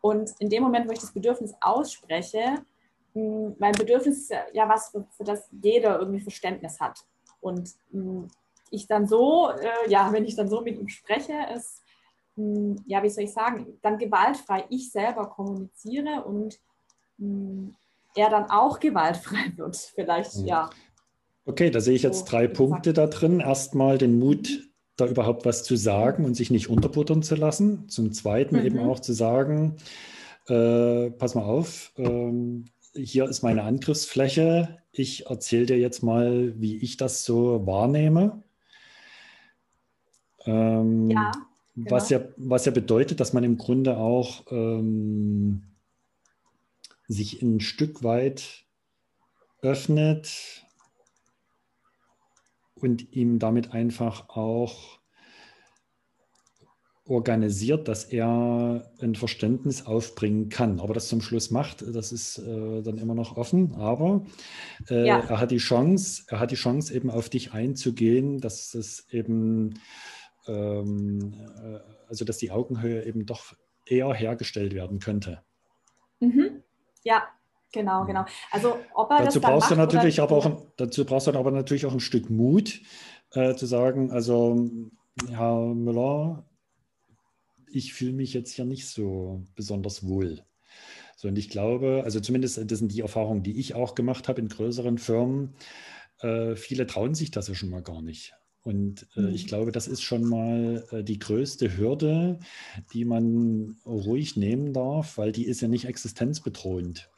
[0.00, 2.64] Und in dem Moment, wo ich das Bedürfnis ausspreche,
[3.14, 7.00] hm, mein Bedürfnis ist ja was, für, für das jeder irgendwie Verständnis hat.
[7.40, 8.28] Und hm,
[8.70, 11.82] ich dann so, äh, ja, wenn ich dann so mit ihm spreche, ist,
[12.36, 16.60] hm, ja, wie soll ich sagen, dann gewaltfrei ich selber kommuniziere und
[18.14, 20.46] er dann auch gewaltfrei wird, vielleicht, mhm.
[20.46, 20.70] ja.
[21.44, 23.40] Okay, da sehe ich jetzt so drei Punkte da drin.
[23.40, 27.88] Erstmal den Mut, da überhaupt was zu sagen und sich nicht unterbuttern zu lassen.
[27.88, 28.66] Zum Zweiten mhm.
[28.66, 29.76] eben auch zu sagen,
[30.48, 34.78] äh, pass mal auf, ähm, hier ist meine Angriffsfläche.
[34.90, 38.42] Ich erzähle dir jetzt mal, wie ich das so wahrnehme.
[40.44, 41.32] Ähm, ja,
[41.74, 41.90] genau.
[41.90, 45.62] was, ja, was ja bedeutet, dass man im Grunde auch ähm,
[47.06, 48.64] sich ein Stück weit
[49.62, 50.64] öffnet,
[52.80, 54.98] und ihm damit einfach auch
[57.08, 60.78] organisiert, dass er ein Verständnis aufbringen kann.
[60.80, 63.74] Aber das zum Schluss macht, das ist äh, dann immer noch offen.
[63.76, 64.26] Aber
[64.90, 65.20] äh, ja.
[65.20, 69.80] er hat die Chance, er hat die Chance eben auf dich einzugehen, dass es eben,
[70.46, 73.54] ähm, äh, also dass die Augenhöhe eben doch
[73.86, 75.42] eher hergestellt werden könnte.
[76.20, 76.62] Mhm.
[77.04, 77.26] Ja,
[77.72, 78.24] Genau, genau.
[78.50, 81.84] Also ob er dazu das brauchst du natürlich aber auch dazu brauchst du aber natürlich
[81.84, 82.80] auch ein Stück Mut
[83.32, 84.70] äh, zu sagen, also
[85.28, 86.44] Herr Müller,
[87.70, 90.44] ich fühle mich jetzt hier nicht so besonders wohl.
[91.16, 94.40] So, und ich glaube, also zumindest das sind die Erfahrungen, die ich auch gemacht habe
[94.40, 95.54] in größeren Firmen.
[96.20, 98.34] Äh, viele trauen sich das ja schon mal gar nicht.
[98.62, 99.34] Und äh, mhm.
[99.34, 102.38] ich glaube, das ist schon mal äh, die größte Hürde,
[102.92, 107.10] die man ruhig nehmen darf, weil die ist ja nicht existenzbedrohend.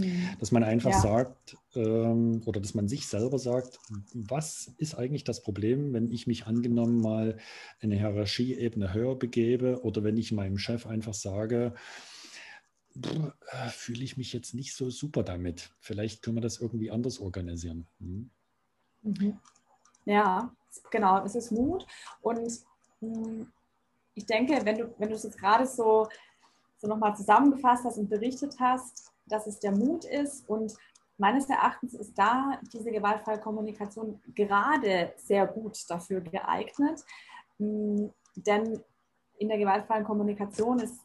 [0.00, 0.36] Mhm.
[0.38, 1.00] Dass man einfach ja.
[1.00, 3.78] sagt ähm, oder dass man sich selber sagt,
[4.12, 7.38] was ist eigentlich das Problem, wenn ich mich angenommen mal
[7.80, 11.74] eine Hierarchieebene höher begebe oder wenn ich meinem Chef einfach sage,
[12.96, 15.70] äh, fühle ich mich jetzt nicht so super damit.
[15.80, 17.86] Vielleicht können wir das irgendwie anders organisieren.
[18.00, 18.30] Hm?
[19.02, 19.38] Mhm.
[20.04, 20.54] Ja,
[20.90, 21.86] genau, es ist Mut.
[22.20, 22.50] Und
[23.00, 23.52] mh, hm,
[24.14, 26.08] ich denke, wenn du, wenn du es jetzt gerade so,
[26.78, 30.74] so nochmal zusammengefasst hast und berichtet hast, dass es der Mut ist und
[31.18, 37.04] meines Erachtens ist da diese gewaltfreie Kommunikation gerade sehr gut dafür geeignet.
[37.58, 38.82] Mh, hm, denn
[39.38, 41.00] in der gewaltfreien Kommunikation ist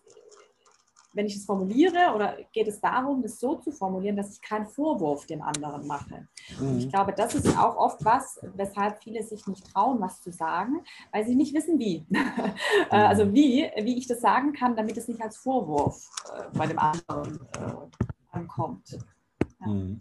[1.14, 4.66] wenn ich es formuliere oder geht es darum, das so zu formulieren, dass ich keinen
[4.66, 6.28] Vorwurf den anderen mache.
[6.60, 6.68] Mhm.
[6.68, 6.90] Und ich mhm.
[6.90, 11.26] glaube, das ist auch oft was, weshalb viele sich nicht trauen, was zu sagen, weil
[11.26, 12.06] sie nicht wissen, wie.
[12.90, 13.08] Äh, mhm.
[13.08, 16.80] also wie, wie ich das sagen kann, damit es nicht als Vorwurf äh, bei dem
[16.80, 17.74] anderen äh,
[18.32, 18.98] ankommt.
[19.60, 19.68] Ja.
[19.68, 19.98] Mhm.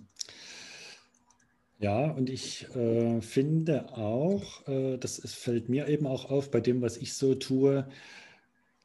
[1.78, 6.60] Ja, und ich äh, finde auch, äh, das es fällt mir eben auch auf bei
[6.60, 7.88] dem, was ich so tue,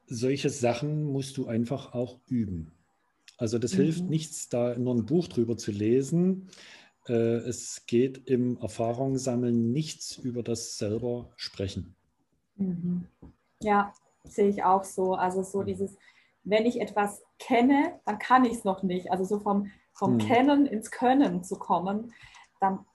[0.07, 2.71] solche Sachen musst du einfach auch üben.
[3.37, 3.77] Also das mhm.
[3.77, 6.49] hilft nichts, da nur ein Buch drüber zu lesen.
[7.07, 11.95] Äh, es geht im Erfahrungssammeln nichts über das selber sprechen.
[12.55, 13.07] Mhm.
[13.61, 15.15] Ja, sehe ich auch so.
[15.15, 15.65] Also so mhm.
[15.65, 15.97] dieses,
[16.43, 19.11] wenn ich etwas kenne, dann kann ich es noch nicht.
[19.11, 20.19] Also so vom, vom mhm.
[20.19, 22.13] Kennen ins Können zu kommen,
[22.59, 22.85] dann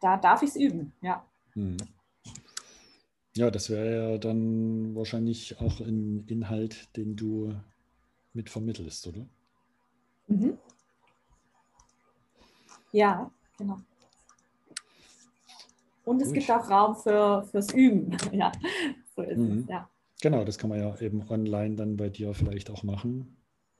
[0.00, 1.24] da darf ich es üben, ja.
[3.36, 7.54] Ja, das wäre ja dann wahrscheinlich auch ein Inhalt, den du
[8.32, 9.26] mit vermittelst, oder?
[10.26, 10.58] Mhm.
[12.92, 13.78] Ja, genau.
[16.04, 16.38] Und es Gut.
[16.38, 18.16] gibt auch Raum für, fürs Üben.
[18.32, 18.50] ja,
[19.14, 19.60] so ist mhm.
[19.60, 19.88] es, ja.
[20.22, 23.36] Genau, das kann man ja eben online dann bei dir vielleicht auch machen.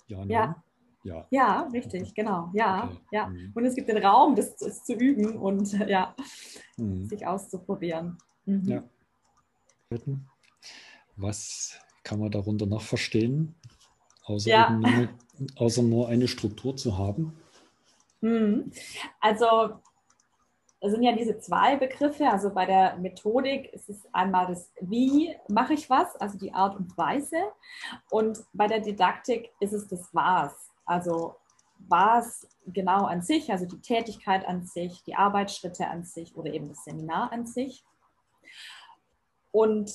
[0.07, 0.63] Ja, ja.
[1.03, 1.27] Ja.
[1.31, 2.51] ja, richtig, genau.
[2.53, 2.99] Ja, okay.
[3.11, 3.27] ja.
[3.29, 3.53] Mhm.
[3.55, 6.15] Und es gibt den Raum, das, das zu üben und ja,
[6.77, 7.07] mhm.
[7.07, 8.19] sich auszuprobieren.
[8.45, 8.85] Mhm.
[9.91, 9.99] Ja.
[11.17, 13.55] Was kann man darunter noch verstehen,
[14.25, 14.71] außer, ja.
[14.71, 15.09] nur,
[15.57, 17.37] außer nur eine Struktur zu haben?
[18.21, 18.71] Hm.
[19.21, 19.81] Also
[20.81, 22.29] es sind ja diese zwei Begriffe.
[22.29, 26.77] Also bei der Methodik ist es einmal das Wie mache ich was, also die Art
[26.77, 27.37] und Weise.
[28.11, 31.37] Und bei der Didaktik ist es das Was, also
[31.89, 36.69] was genau an sich, also die Tätigkeit an sich, die Arbeitsschritte an sich oder eben
[36.69, 37.85] das Seminar an sich.
[39.53, 39.93] Und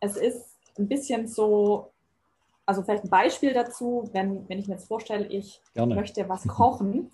[0.00, 1.90] es ist ein bisschen so,
[2.64, 5.94] also vielleicht ein Beispiel dazu, wenn, wenn ich mir jetzt vorstelle, ich Gerne.
[5.94, 7.10] möchte was kochen.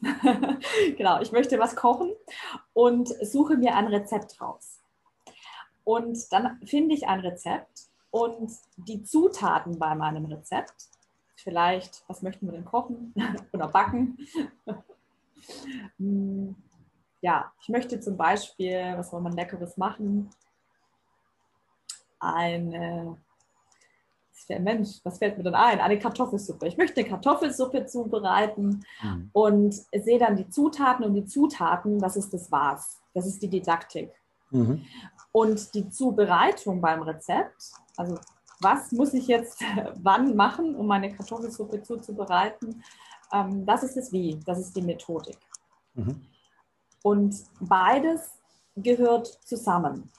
[0.97, 2.13] genau, ich möchte was kochen
[2.73, 4.81] und suche mir ein Rezept raus.
[5.85, 10.89] Und dann finde ich ein Rezept und die Zutaten bei meinem Rezept,
[11.35, 13.15] vielleicht, was möchten wir denn kochen
[13.53, 14.19] oder backen?
[15.99, 16.55] Hm,
[17.21, 20.31] ja, ich möchte zum Beispiel, was soll man Leckeres machen?
[22.23, 23.17] Eine,
[24.49, 25.81] Mensch, was fällt mir denn ein?
[25.81, 26.67] Eine Kartoffelsuppe.
[26.67, 29.31] Ich möchte eine Kartoffelsuppe zubereiten mhm.
[29.33, 33.01] und sehe dann die Zutaten und die Zutaten, das ist das Was.
[33.15, 34.11] Das ist die Didaktik.
[34.51, 34.85] Mhm.
[35.33, 38.19] Und die Zubereitung beim Rezept, also
[38.61, 39.63] was muss ich jetzt
[39.95, 42.83] wann machen, um meine Kartoffelsuppe zuzubereiten,
[43.33, 45.39] ähm, das ist das Wie, das ist die Methodik.
[45.95, 46.27] Mhm.
[47.03, 48.39] Und beides
[48.77, 50.11] gehört zusammen.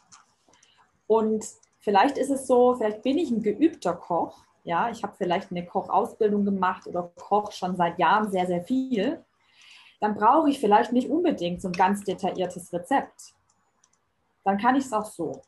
[1.07, 1.45] Und
[1.83, 4.45] Vielleicht ist es so, vielleicht bin ich ein geübter Koch.
[4.63, 9.21] Ja, ich habe vielleicht eine Kochausbildung gemacht oder koche schon seit Jahren sehr, sehr viel.
[9.99, 13.35] Dann brauche ich vielleicht nicht unbedingt so ein ganz detailliertes Rezept.
[14.45, 15.41] Dann kann ich es auch so.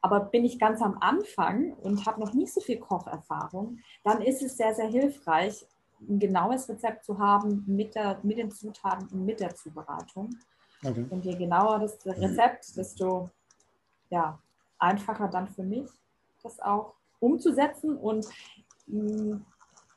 [0.00, 4.42] Aber bin ich ganz am Anfang und habe noch nicht so viel Kocherfahrung, dann ist
[4.42, 5.66] es sehr, sehr hilfreich,
[6.08, 10.30] ein genaues Rezept zu haben mit, der, mit den Zutaten und mit der Zubereitung.
[10.84, 11.04] Okay.
[11.10, 13.28] Und je genauer das Rezept, desto
[14.08, 14.38] ja,
[14.80, 15.88] einfacher dann für mich,
[16.42, 18.26] das auch umzusetzen und
[18.86, 19.36] mm,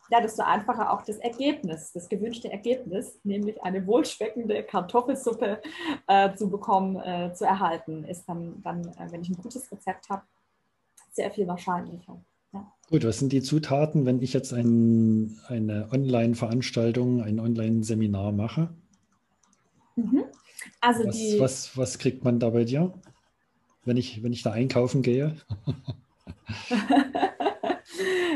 [0.09, 5.61] ja, desto einfacher auch das Ergebnis, das gewünschte Ergebnis, nämlich eine wohlschmeckende Kartoffelsuppe
[6.07, 10.09] äh, zu bekommen, äh, zu erhalten, ist dann, dann äh, wenn ich ein gutes Rezept
[10.09, 10.23] habe,
[11.11, 12.21] sehr viel wahrscheinlicher.
[12.53, 12.71] Ja.
[12.89, 18.69] Gut, was sind die Zutaten, wenn ich jetzt ein, eine Online-Veranstaltung, ein Online-Seminar mache?
[19.95, 20.25] Mhm.
[20.81, 22.93] Also was, die, was, was kriegt man da bei dir?
[23.85, 25.35] Wenn ich, wenn ich da einkaufen gehe?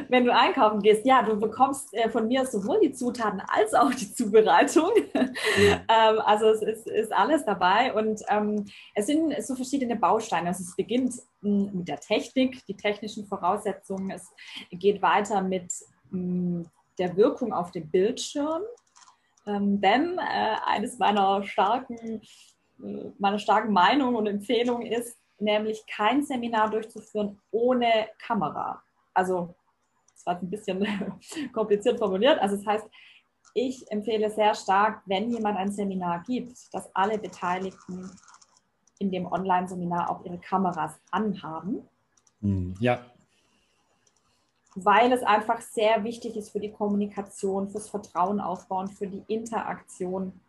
[0.09, 3.93] wenn du einkaufen gehst, ja, du bekommst äh, von mir sowohl die Zutaten als auch
[3.93, 4.91] die Zubereitung.
[5.13, 5.81] Ja.
[5.89, 10.49] ähm, also es ist, ist, alles dabei und ähm, es sind so verschiedene Bausteine.
[10.49, 14.11] Also es beginnt mh, hm, mit der Technik, die technischen Voraussetzungen.
[14.11, 14.27] Es
[14.71, 15.71] geht weiter mit
[16.11, 16.65] mh, hm,
[16.97, 18.63] der Wirkung auf dem Bildschirm.
[19.45, 22.21] Ähm, denn äh, eines meiner starken,
[22.83, 28.81] äh, meiner starken Meinungen und Empfehlungen ist, nämlich kein Seminar durchzuführen ohne Kamera.
[29.13, 29.55] Also,
[30.13, 30.85] das war ein bisschen
[31.53, 32.39] kompliziert formuliert.
[32.39, 32.87] Also, das heißt,
[33.53, 38.11] ich empfehle sehr stark, wenn jemand ein Seminar gibt, dass alle Beteiligten
[38.99, 41.87] in dem Online-Seminar auch ihre Kameras anhaben.
[42.41, 42.99] Hm, ja.
[44.75, 50.39] Weil es einfach sehr wichtig ist für die Kommunikation, fürs Vertrauen aufbauen, für die Interaktion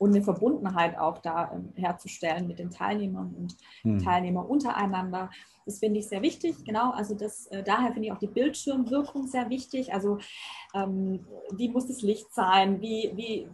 [0.00, 4.02] und eine Verbundenheit auch da ähm, herzustellen mit den Teilnehmern und hm.
[4.02, 5.28] Teilnehmern untereinander.
[5.66, 6.92] Das finde ich sehr wichtig, genau.
[6.92, 9.92] Also das, äh, daher finde ich auch die Bildschirmwirkung sehr wichtig.
[9.92, 10.16] Also
[10.74, 12.80] ähm, wie muss das Licht sein?
[12.80, 13.48] Wie, wie,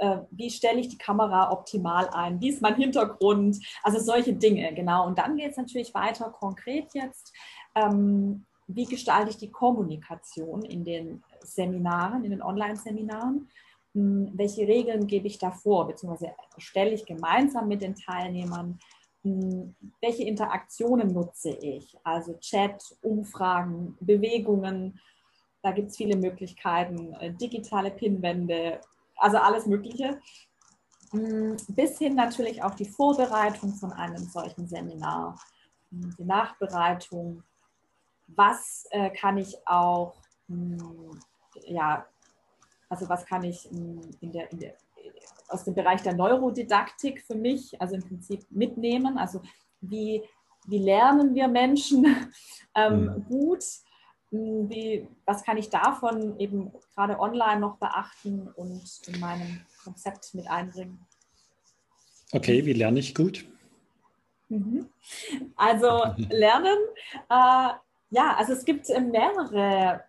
[0.00, 2.40] äh, wie stelle ich die Kamera optimal ein?
[2.40, 3.56] Wie ist mein Hintergrund?
[3.84, 5.06] Also solche Dinge, genau.
[5.06, 7.32] Und dann geht es natürlich weiter konkret jetzt.
[7.76, 13.48] Ähm, wie gestalte ich die Kommunikation in den Seminaren, in den Online-Seminaren?
[13.94, 18.78] Hm, welche Regeln gebe ich da vor, beziehungsweise stelle ich gemeinsam mit den Teilnehmern,
[19.22, 24.98] hm, welche Interaktionen nutze ich, also Chat, Umfragen, Bewegungen,
[25.62, 28.80] da gibt es viele Möglichkeiten, äh, digitale Pinwände,
[29.16, 30.20] also alles Mögliche.
[31.10, 35.38] Hm, bis hin natürlich auch die Vorbereitung von einem solchen Seminar,
[35.90, 37.42] die Nachbereitung.
[38.28, 40.14] Was äh, kann ich auch
[41.66, 42.06] ja,
[42.92, 44.74] also was kann ich in der, in der,
[45.48, 49.16] aus dem Bereich der Neurodidaktik für mich, also im Prinzip mitnehmen?
[49.16, 49.40] Also
[49.80, 50.22] wie,
[50.66, 52.04] wie lernen wir Menschen
[52.74, 53.24] ähm, mhm.
[53.24, 53.64] gut?
[54.30, 60.34] Hm, wie, was kann ich davon eben gerade online noch beachten und in meinem Konzept
[60.34, 61.06] mit einbringen?
[62.32, 63.46] Okay, wie lerne ich gut?
[64.50, 64.90] Mhm.
[65.56, 65.88] Also
[66.28, 66.78] lernen,
[67.30, 67.70] äh,
[68.10, 70.04] ja, also es gibt mehrere,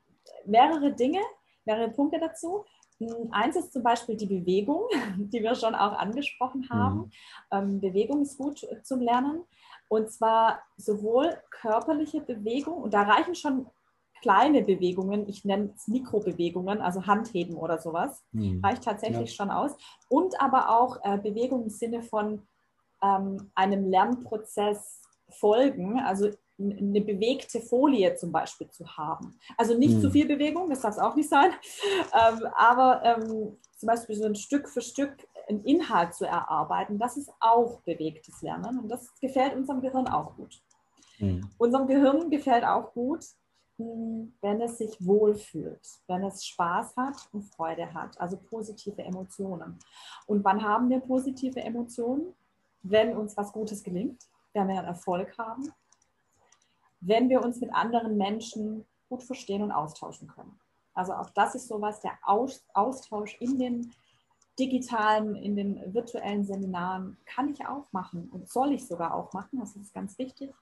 [0.45, 1.21] mehrere Dinge,
[1.65, 2.65] mehrere Punkte dazu.
[2.99, 4.84] Hm, eins ist zum Beispiel die Bewegung,
[5.17, 7.12] die wir schon auch angesprochen haben.
[7.52, 7.82] Mhm.
[7.82, 9.43] Bewegung ist gut zum Lernen.
[9.89, 13.67] Und zwar sowohl körperliche Bewegung, und da reichen schon
[14.23, 18.62] kleine Bewegungen, ich nenne es Mikrobewegungen, also Handheben oder sowas, mhm.
[18.63, 19.36] reicht tatsächlich ja.
[19.36, 19.76] schon aus.
[20.10, 22.47] Und aber auch äh, Bewegung im Sinne von
[23.04, 29.37] ähm, einem Lernprozess folgen, also eine bewegte Folie zum Beispiel zu haben.
[29.57, 30.01] Also nicht mhm.
[30.01, 31.51] zu viel Bewegung, das darf es auch nicht sein,
[32.13, 35.15] ähm, aber ähm, zum Beispiel so ein Stück für Stück
[35.49, 40.35] einen Inhalt zu erarbeiten, das ist auch bewegtes Lernen und das gefällt unserem Gehirn auch
[40.35, 40.61] gut.
[41.19, 41.49] Mhm.
[41.57, 43.25] Unserem Gehirn gefällt auch gut,
[43.77, 49.79] hm, wenn es sich wohlfühlt, wenn es Spaß hat und Freude hat, also positive Emotionen.
[50.27, 52.33] Und wann haben wir positive Emotionen?
[52.83, 54.21] Wenn uns was Gutes gelingt,
[54.53, 55.71] wenn wir einen Erfolg haben,
[57.05, 60.59] wenn wir uns mit anderen Menschen gut verstehen und austauschen können.
[60.93, 63.91] Also auch das ist sowas, der Austausch in den
[64.59, 69.59] digitalen, in den virtuellen Seminaren kann ich auch machen und soll ich sogar auch machen.
[69.59, 70.53] Das ist ganz wichtig.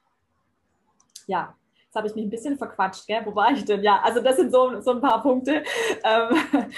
[1.27, 3.25] Ja, jetzt habe ich mich ein bisschen verquatscht, gell?
[3.25, 3.84] wo war ich denn?
[3.84, 5.63] Ja, also das sind so, so ein paar Punkte,
[6.04, 6.69] ähm,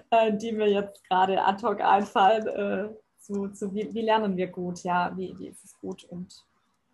[0.10, 2.46] äh, die mir jetzt gerade ad hoc einfallen.
[2.46, 6.44] Äh, zu, zu wie, wie, lernen wir gut, ja, wie, wie ist es gut und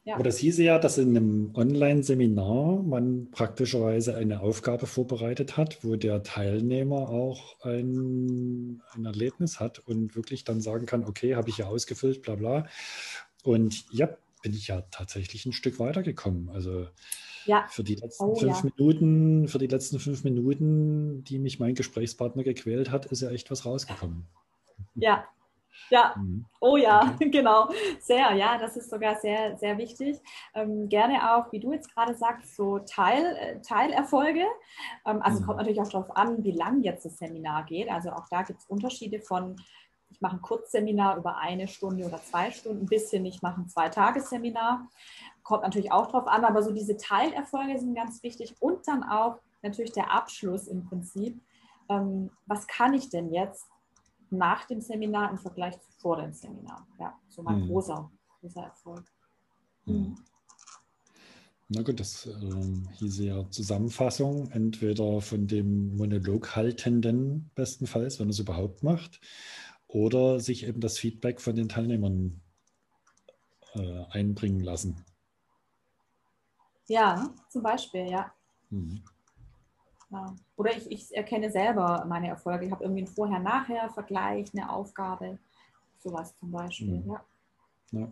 [0.08, 0.14] ja.
[0.14, 5.96] Aber das hieße ja, dass in einem Online-Seminar man praktischerweise eine Aufgabe vorbereitet hat, wo
[5.96, 11.58] der Teilnehmer auch ein, ein Erlebnis hat und wirklich dann sagen kann, okay, habe ich
[11.58, 12.66] ja ausgefüllt, bla bla.
[13.44, 14.08] Und ja,
[14.42, 16.48] bin ich ja tatsächlich ein Stück weitergekommen.
[16.48, 16.86] Also
[17.44, 17.66] ja.
[17.68, 18.70] für die letzten oh, fünf ja.
[18.74, 23.50] Minuten, für die letzten fünf Minuten, die mich mein Gesprächspartner gequält hat, ist ja echt
[23.50, 24.24] was rausgekommen.
[24.94, 25.28] Ja,
[25.90, 26.44] ja, mhm.
[26.60, 27.68] oh ja, genau.
[28.00, 30.18] Sehr, ja, das ist sogar sehr, sehr wichtig.
[30.54, 34.44] Ähm, gerne auch, wie du jetzt gerade sagst, so Teil, äh, Teilerfolge.
[35.06, 35.46] Ähm, also mhm.
[35.46, 37.90] kommt natürlich auch darauf an, wie lang jetzt das Seminar geht.
[37.90, 39.56] Also auch da gibt es Unterschiede von,
[40.10, 43.68] ich mache ein Kurzseminar über eine Stunde oder zwei Stunden, bis hin, ich mache ein
[43.68, 44.88] Zweitagesseminar.
[45.42, 48.54] Kommt natürlich auch darauf an, aber so diese Teilerfolge sind ganz wichtig.
[48.60, 51.40] Und dann auch natürlich der Abschluss im Prinzip.
[51.88, 53.66] Ähm, was kann ich denn jetzt
[54.30, 56.86] nach dem Seminar im Vergleich zu vor dem Seminar.
[56.98, 57.68] Ja, so mein mhm.
[57.68, 58.10] großer,
[58.40, 59.04] großer Erfolg.
[59.86, 60.16] Mhm.
[61.70, 62.62] Na gut, das äh,
[62.98, 69.20] hieße ja Zusammenfassung, entweder von dem Monologhaltenden bestenfalls, wenn er es überhaupt macht,
[69.86, 72.40] oder sich eben das Feedback von den Teilnehmern
[73.74, 75.04] äh, einbringen lassen.
[76.86, 78.32] Ja, zum Beispiel, ja.
[78.70, 79.02] Mhm.
[80.10, 80.34] Ja.
[80.56, 82.64] Oder ich, ich erkenne selber meine Erfolge.
[82.66, 85.38] Ich habe irgendwie einen Vorher-Nachher-Vergleich, eine Aufgabe,
[85.98, 87.00] sowas zum Beispiel.
[87.00, 87.10] Mhm.
[87.10, 87.24] Ja.
[87.92, 88.08] ja.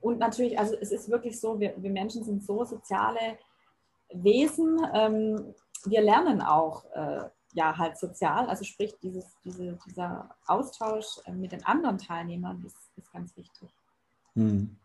[0.00, 3.38] Und natürlich, also es ist wirklich so, wir, wir Menschen sind so soziale
[4.12, 4.78] Wesen.
[4.92, 5.54] Ähm,
[5.84, 11.52] wir lernen auch äh, ja halt sozial, also sprich dieses, diese, dieser Austausch äh, mit
[11.52, 13.70] den anderen Teilnehmern ist, ist ganz wichtig.
[14.34, 14.76] Mhm.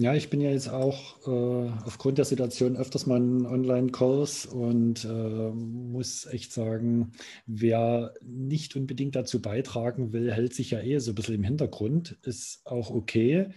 [0.00, 5.04] Ja, ich bin ja jetzt auch äh, aufgrund der Situation öfters mal einen Online-Kurs und
[5.04, 7.12] äh, muss echt sagen,
[7.44, 12.16] wer nicht unbedingt dazu beitragen will, hält sich ja eh so ein bisschen im Hintergrund,
[12.22, 13.48] ist auch okay.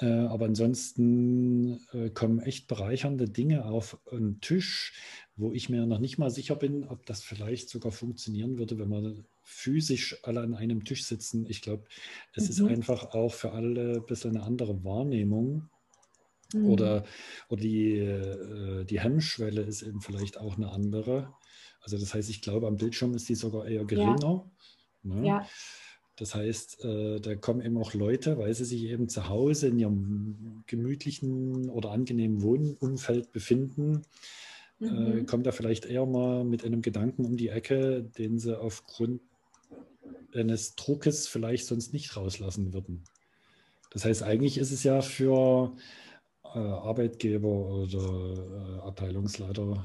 [0.00, 4.92] Äh, aber ansonsten äh, kommen echt bereichernde Dinge auf den Tisch,
[5.36, 8.88] wo ich mir noch nicht mal sicher bin, ob das vielleicht sogar funktionieren würde, wenn
[8.88, 11.46] wir physisch alle an einem Tisch sitzen.
[11.48, 11.84] Ich glaube,
[12.34, 12.50] es mhm.
[12.50, 15.68] ist einfach auch für alle ein bisschen eine andere Wahrnehmung.
[16.52, 16.66] Mhm.
[16.66, 17.04] Oder,
[17.48, 21.34] oder die, äh, die Hemmschwelle ist eben vielleicht auch eine andere.
[21.80, 24.46] Also das heißt, ich glaube, am Bildschirm ist die sogar eher geringer.
[25.02, 25.14] Ja.
[25.14, 25.26] Ne?
[25.26, 25.48] ja.
[26.16, 29.78] Das heißt, äh, da kommen eben auch Leute, weil sie sich eben zu Hause in
[29.78, 34.02] ihrem gemütlichen oder angenehmen Wohnumfeld befinden,
[34.78, 35.18] mhm.
[35.18, 39.20] äh, kommt da vielleicht eher mal mit einem Gedanken um die Ecke, den sie aufgrund
[40.34, 43.04] eines Druckes vielleicht sonst nicht rauslassen würden.
[43.90, 45.76] Das heißt, eigentlich ist es ja für
[46.42, 49.84] äh, Arbeitgeber oder äh, Abteilungsleiter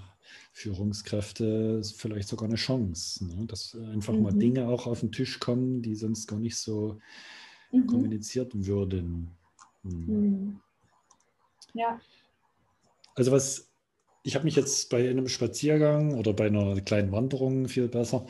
[0.52, 3.46] Führungskräfte vielleicht sogar eine Chance, ne?
[3.46, 4.24] dass einfach mhm.
[4.24, 7.00] mal Dinge auch auf den Tisch kommen, die sonst gar nicht so
[7.72, 7.88] mhm.
[7.88, 9.32] kommuniziert würden.
[9.84, 10.06] Mhm.
[10.06, 10.60] mhm.
[11.74, 12.00] Ja.
[13.16, 13.69] Also was,
[14.24, 18.26] ich habe mich jetzt bei einem Spaziergang oder bei einer kleinen Wanderung viel besser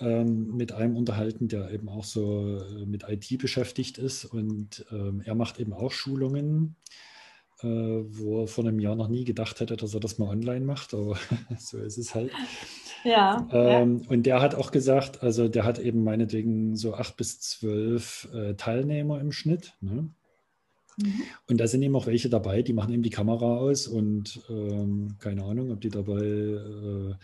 [0.00, 5.22] ähm, mit einem unterhalten, der eben auch so äh, mit IT beschäftigt ist und ähm,
[5.24, 6.76] er macht eben auch Schulungen
[7.62, 10.64] äh, wo er vor einem Jahr noch nie gedacht hätte, dass er das mal online
[10.64, 11.18] macht, aber
[11.58, 12.30] so ist es halt.
[13.04, 17.16] Ja, ähm, ja, Und der hat auch gesagt, also der hat eben meinetwegen so acht
[17.16, 19.74] bis zwölf äh, Teilnehmer im Schnitt.
[19.80, 20.10] Ne?
[21.00, 21.22] Mhm.
[21.46, 25.16] Und da sind eben auch welche dabei, die machen eben die Kamera aus und ähm,
[25.20, 27.14] keine Ahnung, ob die dabei äh,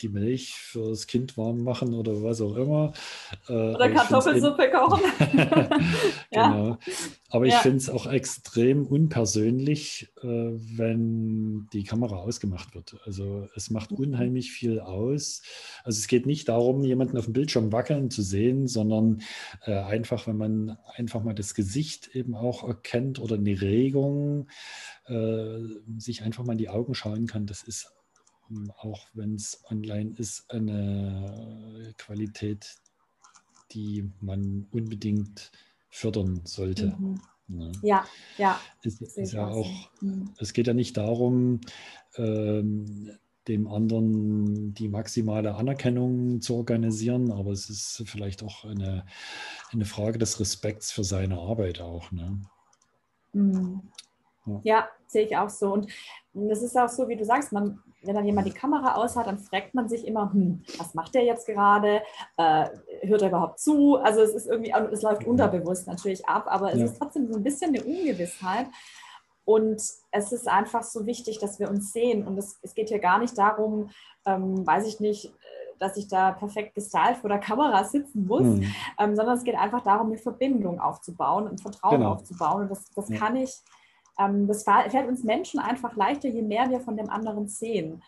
[0.00, 2.92] die Milch fürs Kind warm machen oder was auch immer.
[3.48, 5.00] Äh, oder Kartoffelsuppe kochen.
[6.30, 6.78] genau.
[7.30, 7.60] Aber ich ja.
[7.60, 12.96] finde es auch extrem unpersönlich, äh, wenn die Kamera ausgemacht wird.
[13.04, 13.98] Also es macht mhm.
[13.98, 15.42] unheimlich viel aus.
[15.84, 19.22] Also es geht nicht darum, jemanden auf dem Bildschirm wackeln zu sehen, sondern
[19.66, 24.48] äh, einfach, wenn man einfach mal das Gesicht eben auch erkennt kennt oder eine Regung,
[25.06, 25.58] äh,
[25.98, 27.92] sich einfach mal in die Augen schauen kann, das ist,
[28.50, 32.76] ähm, auch wenn es online ist, eine Qualität,
[33.72, 35.50] die man unbedingt
[35.90, 36.96] fördern sollte.
[36.98, 37.20] Mhm.
[37.48, 38.06] Ja, ja.
[38.38, 38.60] ja.
[38.82, 40.30] Es, ist ja auch, mhm.
[40.38, 41.60] es geht ja nicht darum,
[42.16, 43.10] ähm,
[43.48, 49.04] dem anderen die maximale Anerkennung zu organisieren, aber es ist vielleicht auch eine,
[49.70, 52.10] eine Frage des Respekts für seine Arbeit auch.
[52.10, 52.40] Ne?
[53.34, 53.82] Mhm.
[54.46, 54.60] Ja.
[54.62, 55.72] ja, sehe ich auch so.
[55.72, 55.90] Und
[56.34, 59.26] das ist auch so, wie du sagst, man, wenn dann jemand die Kamera aus hat,
[59.26, 62.02] dann fragt man sich immer, hm, was macht der jetzt gerade?
[62.36, 62.66] Äh,
[63.02, 63.96] hört er überhaupt zu?
[63.96, 66.84] Also es ist irgendwie, es läuft unterbewusst natürlich ab, aber es ja.
[66.86, 68.66] ist trotzdem so ein bisschen eine Ungewissheit.
[69.46, 72.26] Und es ist einfach so wichtig, dass wir uns sehen.
[72.26, 73.90] Und es, es geht hier gar nicht darum,
[74.26, 75.34] ähm, weiß ich nicht,
[75.78, 78.74] dass ich da perfekt gestylt vor der Kamera sitzen muss, mhm.
[78.98, 82.12] ähm, sondern es geht einfach darum, eine Verbindung aufzubauen und Vertrauen genau.
[82.12, 82.62] aufzubauen.
[82.62, 83.16] Und das, das ja.
[83.16, 83.52] kann ich,
[84.18, 88.02] ähm, das fällt uns Menschen einfach leichter, je mehr wir von dem anderen sehen.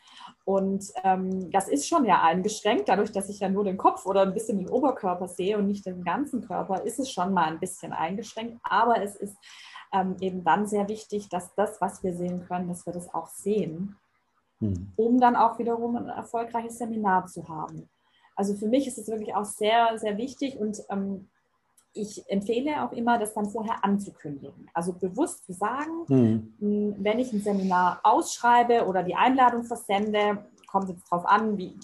[0.45, 4.23] Und ähm, das ist schon ja eingeschränkt, dadurch, dass ich ja nur den Kopf oder
[4.23, 7.61] ein bisschen den Oberkörper sehe und nicht den ganzen Körper, ist es schon mal ein
[7.61, 8.59] bisschen eingeschränkt.
[8.63, 9.37] Aber es ist
[9.93, 13.29] ähm, eben dann sehr wichtig, dass das, was wir sehen können, dass wir das auch
[13.29, 13.97] sehen
[14.61, 14.93] hm.
[14.97, 17.89] um dann auch wiederum ein erfolgreiches Seminar zu haben.
[18.35, 21.29] Also für mich ist es wirklich auch sehr, sehr wichtig und ähm,
[21.97, 24.69] ich empfehle auch immer, das dann vorher anzukündigen.
[24.75, 26.95] Also bewusst zu sagen, mhm.
[26.99, 31.79] wenn ich ein Seminar ausschreibe oder die Einladung versende, kommt jetzt darauf an, wie,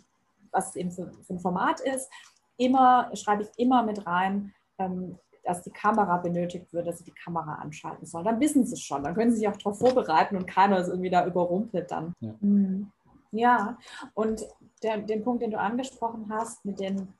[0.50, 2.10] was es eben für, für, ein Format ist,
[2.58, 7.14] immer schreibe ich immer mit rein, ähm, dass die Kamera benötigt wird, dass sie die
[7.14, 8.24] Kamera anschalten sollen.
[8.24, 9.02] Dann wissen sie es schon.
[9.02, 12.14] Dann können sie sich auch darauf vorbereiten und keiner ist irgendwie da überrumpelt dann.
[12.20, 12.92] Ja, mhm.
[13.32, 13.78] ja.
[14.14, 14.42] und
[14.82, 17.14] der, den Punkt, den du angesprochen hast, mit den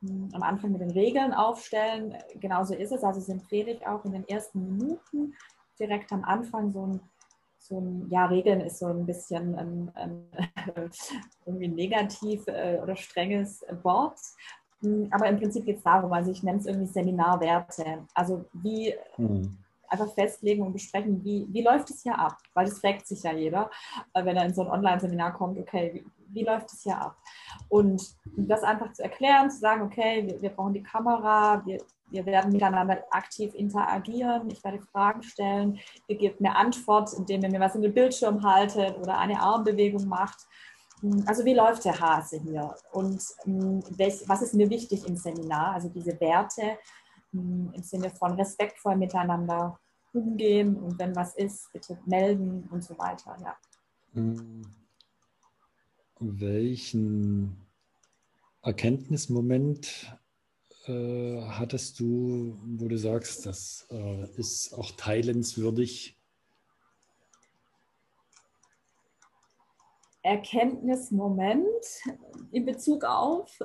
[0.00, 3.02] hm, am Anfang mit den Regeln aufstellen, genauso ist es.
[3.02, 5.34] Also das empfehle auch in den ersten Minuten
[5.78, 7.00] direkt am Anfang so ein
[7.66, 10.30] so ein, ja, Regeln ist so ein bisschen ein, ein,
[11.46, 14.18] irgendwie negativ äh, oder strenges Wort.
[14.80, 18.06] Hm, aber im Prinzip geht es darum, also ich nenne es irgendwie Seminarwerte.
[18.14, 19.56] Also wie, mhm.
[19.88, 22.38] einfach festlegen und besprechen, wie, wie läuft es hier ab?
[22.54, 23.70] Weil das fragt sich ja jeder,
[24.12, 26.04] äh, wenn er in so ein Online-Seminar kommt, okay, wie,
[26.34, 27.16] wie, läuft es hier ab?
[27.68, 28.02] Und
[28.36, 31.78] das einfach zu erklären, zu sagen, okay, wir, wir brauchen die Kamera, wir,
[32.10, 37.50] wir werden miteinander aktiv interagieren, ich werde Fragen stellen, ihr gebt mir Antwort, indem ihr
[37.50, 40.46] mir was in den Bildschirm haltet oder eine Armbewegung macht.
[41.26, 45.74] Also wie läuft der Hase hier und was ist mir wichtig im Seminar?
[45.74, 46.78] Also diese Werte,
[47.30, 49.78] hm, im Sinne von respektvoll miteinander
[50.14, 53.36] umgehen und wenn was ist, bitte melden und so weiter.
[53.40, 53.56] Ja.
[54.12, 54.62] Hm.
[56.20, 57.56] Welchen
[58.62, 60.16] Erkenntnismoment
[60.86, 66.16] äh, hattest du, wo du sagst, das äh, ist auch teilenswürdig?
[70.24, 72.02] Erkenntnismoment
[72.50, 73.60] in Bezug auf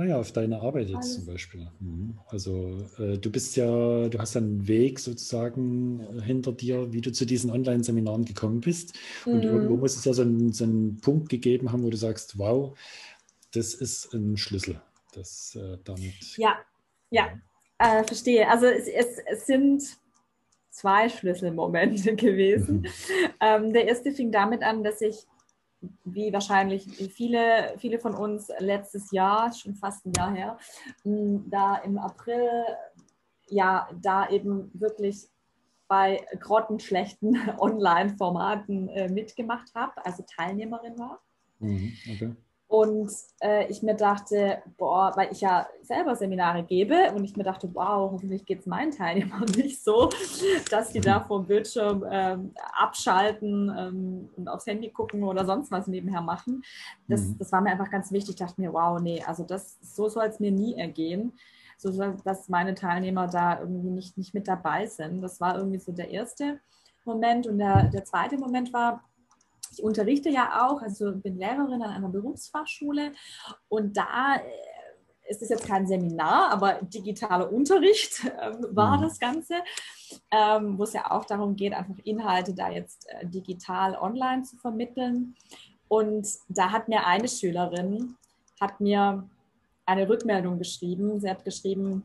[0.00, 1.14] naja, auf deine Arbeit jetzt Alles.
[1.16, 1.68] zum Beispiel.
[1.80, 2.18] Mhm.
[2.28, 7.12] Also äh, du bist ja, du hast einen Weg sozusagen äh, hinter dir, wie du
[7.12, 8.98] zu diesen Online-Seminaren gekommen bist.
[9.26, 9.50] Und mhm.
[9.50, 12.78] irgendwo muss es ja so einen, so einen, Punkt gegeben haben, wo du sagst, wow,
[13.52, 14.80] das ist ein Schlüssel.
[15.12, 16.36] Das äh, damit.
[16.38, 16.60] Ja,
[17.10, 17.38] ja,
[17.78, 18.48] äh, verstehe.
[18.48, 19.82] Also es, es, es, sind
[20.70, 22.80] zwei Schlüsselmomente gewesen.
[22.80, 22.86] Mhm.
[23.40, 25.26] Ähm, der erste fing damit an, dass ich
[26.04, 30.58] wie wahrscheinlich viele, viele von uns letztes Jahr, schon fast ein Jahr her,
[31.04, 32.48] da im April,
[33.48, 35.28] ja, da eben wirklich
[35.88, 41.20] bei grottenschlechten Online-Formaten äh, mitgemacht habe, also Teilnehmerin war.
[41.58, 42.36] Mhm, okay.
[42.70, 43.10] Und
[43.40, 47.68] äh, ich mir dachte, boah, weil ich ja selber Seminare gebe und ich mir dachte,
[47.74, 50.08] wow, hoffentlich geht es meinen Teilnehmern nicht so,
[50.70, 55.72] dass die da vor dem Bildschirm ähm, abschalten ähm, und aufs Handy gucken oder sonst
[55.72, 56.62] was nebenher machen.
[57.08, 57.38] Das, mhm.
[57.38, 58.36] das war mir einfach ganz wichtig.
[58.36, 61.32] Ich dachte mir, wow, nee, also das, so soll es mir nie ergehen,
[61.76, 61.90] so
[62.24, 65.22] dass meine Teilnehmer da irgendwie nicht, nicht mit dabei sind.
[65.22, 66.60] Das war irgendwie so der erste
[67.04, 67.48] Moment.
[67.48, 69.02] Und der, der zweite Moment war,
[69.70, 73.12] ich unterrichte ja auch, also bin Lehrerin an einer Berufsfachschule
[73.68, 79.02] und da äh, ist es jetzt kein Seminar, aber digitaler Unterricht äh, war mhm.
[79.02, 79.54] das Ganze,
[80.30, 84.56] ähm, wo es ja auch darum geht, einfach Inhalte da jetzt äh, digital online zu
[84.56, 85.36] vermitteln.
[85.88, 88.16] Und da hat mir eine Schülerin,
[88.60, 89.28] hat mir
[89.86, 91.20] eine Rückmeldung geschrieben.
[91.20, 92.02] Sie hat geschrieben,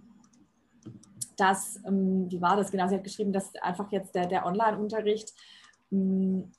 [1.35, 2.87] dass, ähm, wie war das genau?
[2.87, 5.33] Sie hat geschrieben, dass einfach jetzt der, der Online-Unterricht
[5.89, 6.51] hm,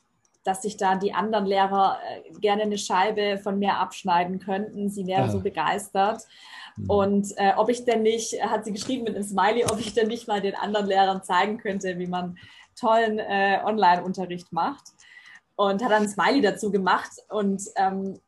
[0.46, 4.88] dass sich da die anderen Lehrer äh, gerne eine Scheibe von mir abschneiden könnten.
[4.88, 5.28] Sie wäre ja.
[5.28, 6.22] so begeistert.
[6.76, 6.90] Mhm.
[6.90, 10.06] Und äh, ob ich denn nicht, hat sie geschrieben mit einem Smiley, ob ich denn
[10.06, 12.38] nicht mal den anderen Lehrern zeigen könnte, wie man
[12.78, 14.84] tollen äh, Online-Unterricht macht.
[15.56, 17.10] Und hat dann ein Smiley dazu gemacht.
[17.28, 18.20] Und ähm,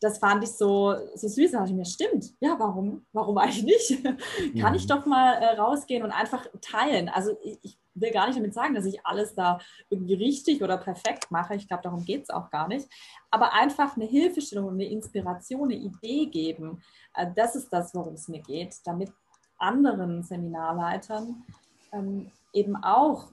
[0.00, 1.52] das fand ich so, so süß.
[1.52, 3.06] Da dachte ich mir, stimmt, ja, warum?
[3.12, 4.04] Warum eigentlich nicht?
[4.60, 4.76] Kann mhm.
[4.76, 7.08] ich doch mal äh, rausgehen und einfach teilen.
[7.08, 11.30] Also ich will gar nicht damit sagen, dass ich alles da irgendwie richtig oder perfekt
[11.30, 11.54] mache.
[11.54, 12.88] Ich glaube, darum geht es auch gar nicht.
[13.30, 16.82] Aber einfach eine Hilfestellung, eine Inspiration, eine Idee geben,
[17.14, 19.12] äh, das ist das, worum es mir geht, damit
[19.58, 21.44] anderen Seminarleitern
[21.92, 23.28] ähm, eben auch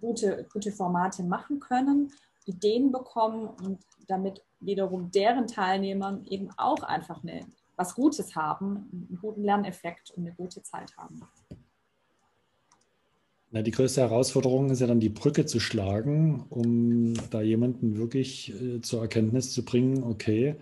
[0.00, 2.12] gute, gute Formate machen können,
[2.44, 9.18] Ideen bekommen und damit wiederum deren Teilnehmern eben auch einfach eine, was Gutes haben, einen
[9.20, 11.22] guten Lerneffekt und eine gute Zeit haben.
[13.54, 18.50] Na, die größte Herausforderung ist ja dann die Brücke zu schlagen, um da jemanden wirklich
[18.54, 20.56] äh, zur Erkenntnis zu bringen, okay,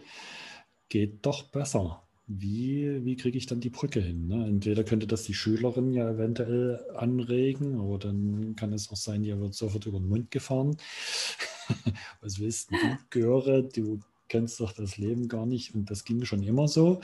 [0.88, 2.02] geht doch besser.
[2.26, 4.26] Wie, wie kriege ich dann die Brücke hin?
[4.26, 4.44] Ne?
[4.44, 9.38] Entweder könnte das die Schülerin ja eventuell anregen, oder dann kann es auch sein, die
[9.38, 10.76] wird sofort über den Mund gefahren.
[12.20, 12.76] Was willst du,
[13.10, 13.62] Göre?
[13.62, 17.00] Du kennst doch das Leben gar nicht und das ging schon immer so.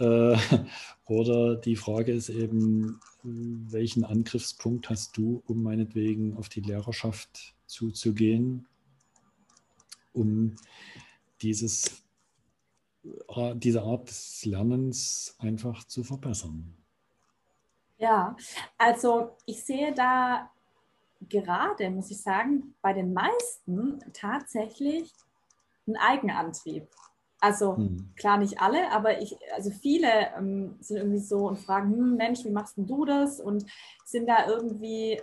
[0.00, 0.36] Äh,
[1.06, 8.66] oder die Frage ist eben, welchen Angriffspunkt hast du, um meinetwegen auf die Lehrerschaft zuzugehen,
[10.12, 10.56] um
[11.42, 12.02] dieses,
[13.28, 16.74] äh, diese Art des Lernens einfach zu verbessern?
[17.98, 18.34] Ja,
[18.78, 20.50] also ich sehe da
[21.28, 25.12] gerade, muss ich sagen, bei den meisten tatsächlich
[25.86, 26.88] einen Eigenantrieb.
[27.40, 28.10] Also hm.
[28.16, 32.44] klar nicht alle, aber ich, also viele ähm, sind irgendwie so und fragen, hm, Mensch,
[32.44, 33.40] wie machst du das?
[33.40, 33.64] Und
[34.04, 35.20] sind da irgendwie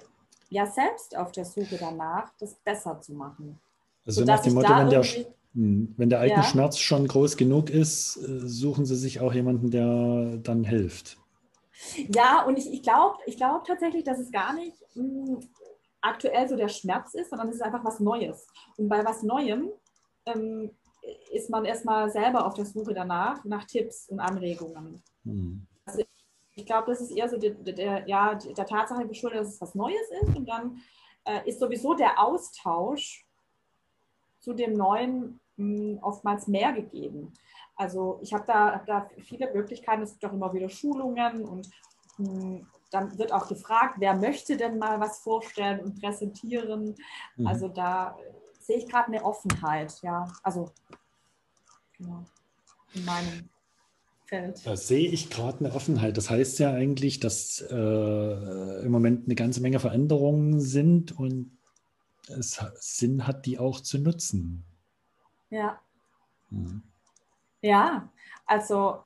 [0.50, 3.60] ja selbst auf der Suche danach, das besser zu machen.
[4.06, 6.48] Also nach dem Motto, wenn der, hm, wenn der eigene ja.
[6.48, 11.18] Schmerz schon groß genug ist, äh, suchen sie sich auch jemanden, der dann hilft.
[12.12, 15.40] Ja, und ich, ich glaube ich glaub tatsächlich, dass es gar nicht mh, hm,
[16.02, 18.48] aktuell so der Schmerz ist, sondern es ist einfach was Neues.
[18.78, 19.70] Und bei was Neuem
[20.26, 20.72] ähm,
[21.32, 25.02] ist man erstmal selber auf der Suche danach, nach Tipps und Anregungen.
[25.24, 25.66] Mhm.
[25.86, 26.04] Also
[26.56, 29.76] ich glaube, das ist eher so der, der, ja, der Tatsache geschuldet, dass es was
[29.76, 30.36] Neues ist.
[30.36, 30.82] Und dann
[31.26, 33.26] äh, ist sowieso der Austausch
[34.40, 37.34] zu dem Neuen mh, hm, oftmals mehr gegeben.
[37.76, 40.02] Also ich habe da, hab da viele Möglichkeiten.
[40.02, 41.70] Es gibt auch immer wieder Schulungen und
[42.18, 46.96] mh, hm, dann wird auch gefragt, wer möchte denn mal was vorstellen und präsentieren.
[47.36, 47.48] Mhm.
[47.48, 48.18] Also da
[48.68, 50.32] sehe ich gerade eine Offenheit, ja.
[50.44, 50.72] Also
[51.98, 52.26] genau,
[52.94, 53.50] in meinem
[54.26, 54.66] Feld.
[54.66, 56.18] Da sehe ich gerade eine Offenheit.
[56.18, 61.58] Das heißt ja eigentlich, dass äh, im Moment eine ganze Menge Veränderungen sind und
[62.28, 64.66] es Sinn hat, die auch zu nutzen.
[65.50, 65.80] Ja.
[66.50, 66.84] Mhm.
[67.62, 68.12] Ja,
[68.46, 69.04] also.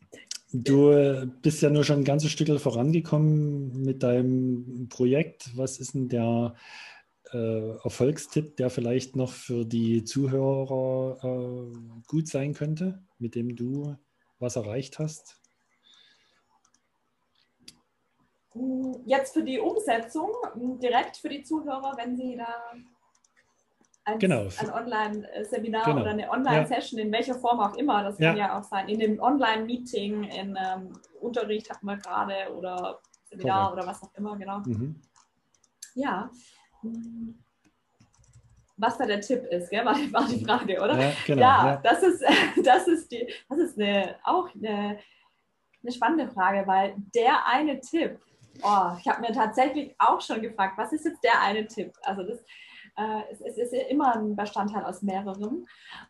[0.53, 5.55] Du bist ja nur schon ein ganzes Stück vorangekommen mit deinem Projekt.
[5.55, 6.55] Was ist denn der
[7.34, 13.95] äh, Erfolgstipp, der vielleicht noch für die Zuhörer äh, gut sein könnte, mit dem du
[14.39, 15.41] was erreicht hast?
[19.05, 20.32] Jetzt für die Umsetzung,
[20.82, 22.53] direkt für die Zuhörer, wenn sie da
[24.03, 24.47] ein, genau.
[24.57, 26.01] ein Online-Seminar genau.
[26.01, 27.05] oder eine Online-Session, ja.
[27.05, 30.57] in welcher Form auch immer, das kann ja, ja auch sein, in einem Online-Meeting, in
[30.59, 33.84] ähm, Unterricht hatten wir gerade oder Seminar Correct.
[33.84, 34.59] oder was auch immer, genau.
[34.59, 35.01] Mhm.
[35.93, 36.32] Ja,
[38.77, 39.86] was da der Tipp ist, gell?
[39.86, 40.99] War, die, war die Frage, oder?
[40.99, 42.23] Ja, genau, ja, ja, Das, ist,
[42.63, 44.99] das ist, die, das ist eine, auch eine,
[45.84, 48.19] eine spannende Frage, weil der eine Tipp,
[48.63, 51.93] oh, ich habe mir tatsächlich auch schon gefragt, was ist jetzt der eine Tipp?
[52.03, 52.39] Also das,
[52.97, 55.67] äh, es, es, ist immer ein Bestandteil aus mehreren.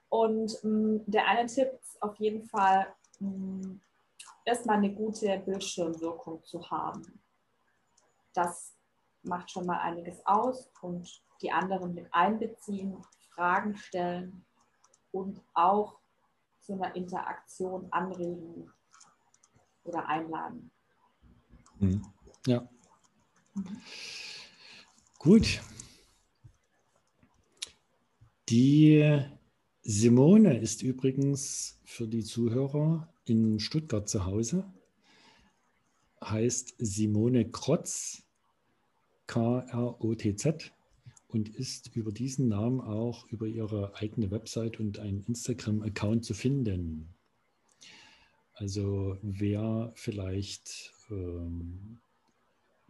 [0.10, 2.88] Und mh, mm, der eine Tipp ist auf jeden Fall,
[3.20, 3.80] mm,
[4.46, 7.22] erstmal eine gute Bildschirmwirkung zu haben.
[8.34, 8.76] Das
[9.24, 12.98] macht schon mal einiges aus und die anderen mit einbeziehen,
[13.34, 14.46] Fragen stellen
[15.12, 16.00] und auch
[16.60, 18.72] zu einer Interaktion anregen
[19.84, 20.72] oder einladen.
[21.80, 22.06] Mhm.
[22.46, 22.68] Ja.
[23.54, 23.82] Mhm.
[25.18, 25.62] Gut.
[28.50, 29.24] Die
[29.82, 34.72] Simone ist übrigens für die Zuhörer in Stuttgart zu Hause.
[36.24, 38.24] Heißt Simone Krotz
[39.32, 40.74] K-R-O-T-Z
[41.30, 47.08] und ist über diesen Namen auch über ihre eigene Website und einen Instagram-Account zu finden.
[48.56, 52.00] Also wer vielleicht ähm,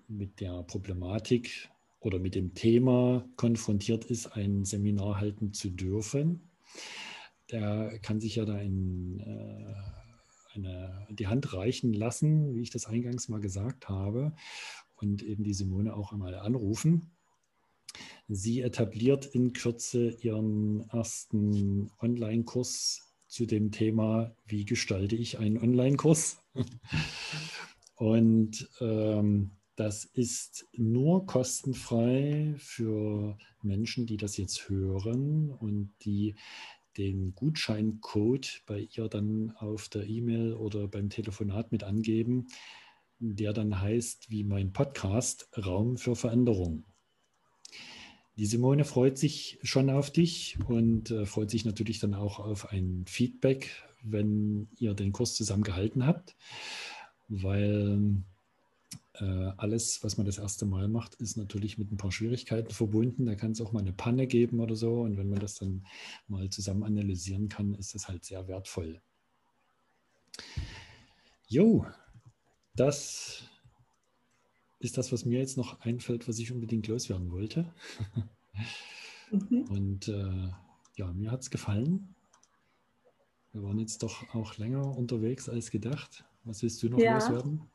[0.08, 1.70] mit der Problematik
[2.00, 6.50] oder mit dem Thema konfrontiert ist, ein Seminar halten zu dürfen,
[7.52, 12.88] der kann sich ja da in, äh, eine, die Hand reichen lassen, wie ich das
[12.88, 14.34] eingangs mal gesagt habe
[15.02, 17.12] und eben die Simone auch einmal anrufen.
[18.28, 26.38] Sie etabliert in Kürze ihren ersten Online-Kurs zu dem Thema, wie gestalte ich einen Online-Kurs?
[27.96, 36.36] und ähm, das ist nur kostenfrei für Menschen, die das jetzt hören und die
[36.98, 42.48] den Gutscheincode bei ihr dann auf der E-Mail oder beim Telefonat mit angeben
[43.22, 46.84] der dann heißt, wie mein Podcast, Raum für Veränderung.
[48.38, 52.72] Die Simone freut sich schon auf dich und äh, freut sich natürlich dann auch auf
[52.72, 53.70] ein Feedback,
[54.02, 56.36] wenn ihr den Kurs zusammen gehalten habt,
[57.28, 58.24] weil
[59.14, 63.28] äh, alles, was man das erste Mal macht, ist natürlich mit ein paar Schwierigkeiten verbunden.
[63.28, 65.02] Da kann es auch mal eine Panne geben oder so.
[65.02, 65.86] Und wenn man das dann
[66.28, 69.02] mal zusammen analysieren kann, ist das halt sehr wertvoll.
[71.48, 71.86] Jo,
[72.76, 73.44] das
[74.80, 77.74] ist das, was mir jetzt noch einfällt, was ich unbedingt loswerden wollte.
[79.32, 79.66] mhm.
[79.70, 80.50] Und äh,
[80.98, 82.16] ja, mir hat es gefallen.
[83.52, 86.24] Wir waren jetzt doch auch länger unterwegs als gedacht.
[86.44, 87.16] Was willst du noch ja.
[87.16, 87.70] loswerden?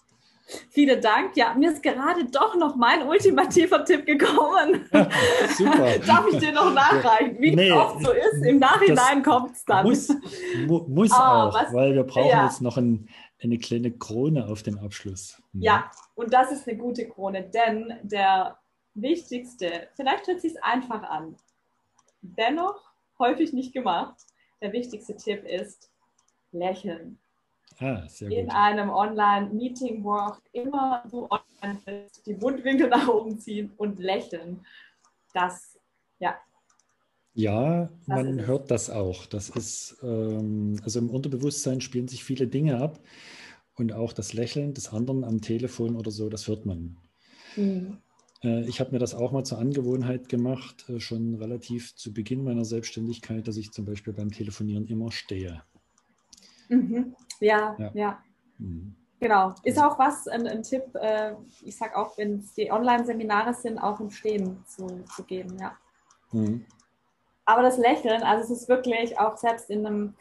[0.71, 1.37] Vielen Dank.
[1.37, 4.89] Ja, mir ist gerade doch noch mein ultimativer Tipp gekommen.
[5.57, 5.99] Super.
[6.07, 8.45] Darf ich dir noch nachreichen, wie nee, es oft so ist?
[8.45, 9.87] Im Nachhinein kommt es dann.
[9.87, 10.09] Muss,
[10.67, 12.45] mu muss ah, auch, was, weil wir brauchen ja.
[12.45, 13.09] jetzt noch ein,
[13.43, 15.41] eine kleine Krone auf den Abschluss.
[15.53, 18.59] Ja, und das ist eine gute Krone, denn der
[18.95, 21.37] wichtigste, vielleicht hört sich einfach an,
[22.23, 24.17] dennoch häufig nicht gemacht,
[24.61, 25.91] der wichtigste Tipp ist
[26.53, 27.19] lächeln.
[27.79, 33.73] Ah, in einem Online-Meeting, wo auch immer du online bist, die Mundwinkel nach oben ziehen
[33.77, 34.65] und lächeln.
[35.35, 35.79] Das,
[36.19, 36.37] ja.
[37.37, 39.27] Ja, das man hört das auch.
[39.27, 42.99] Das ist, ähm, also im Unterbewusstsein spielen sich viele Dinge ab
[43.75, 46.97] und auch das Lächeln des anderen am Telefon oder so, das hört man.
[47.55, 47.99] Mhm.
[48.43, 52.43] Äh, ich habe mir das auch mal zur Angewohnheit gemacht, äh, schon relativ zu Beginn
[52.43, 55.63] meiner Selbstständigkeit, dass ich zum Beispiel beim Telefonieren immer stehe.
[56.71, 57.15] Mhm.
[57.41, 57.91] Ja, ja.
[57.93, 58.23] ja.
[58.57, 58.95] Mhm.
[59.21, 59.55] Genau.
[59.63, 63.79] Ist auch was, ein, ein Tipp, äh, ich sage auch, wenn es die Online-Seminare sind,
[63.79, 65.77] auch im Stehen zu, zu geben, ja.
[66.33, 66.65] Mhm.
[67.47, 70.15] Aber das Lächeln, also es ist wirklich auch selbst in einem,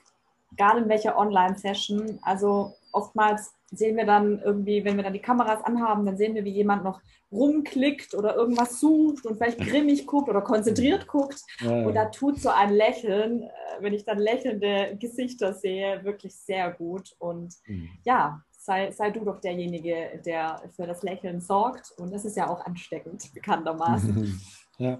[0.55, 5.63] gerade in welcher Online-Session, also oftmals sehen wir dann irgendwie, wenn wir dann die Kameras
[5.63, 7.01] anhaben, dann sehen wir, wie jemand noch
[7.31, 11.41] rumklickt oder irgendwas sucht und vielleicht grimmig guckt oder konzentriert guckt.
[11.59, 11.85] Ja.
[11.85, 13.49] Und da tut so ein Lächeln, äh,
[13.79, 17.15] wenn ich dann lächelnde Gesichter sehe, wirklich sehr gut.
[17.19, 17.89] Und mhm.
[18.03, 21.91] ja, sei, sei du doch derjenige, der für das Lächeln sorgt.
[21.97, 24.41] Und das ist ja auch ansteckend, bekanntermaßen.
[24.77, 24.99] Ja.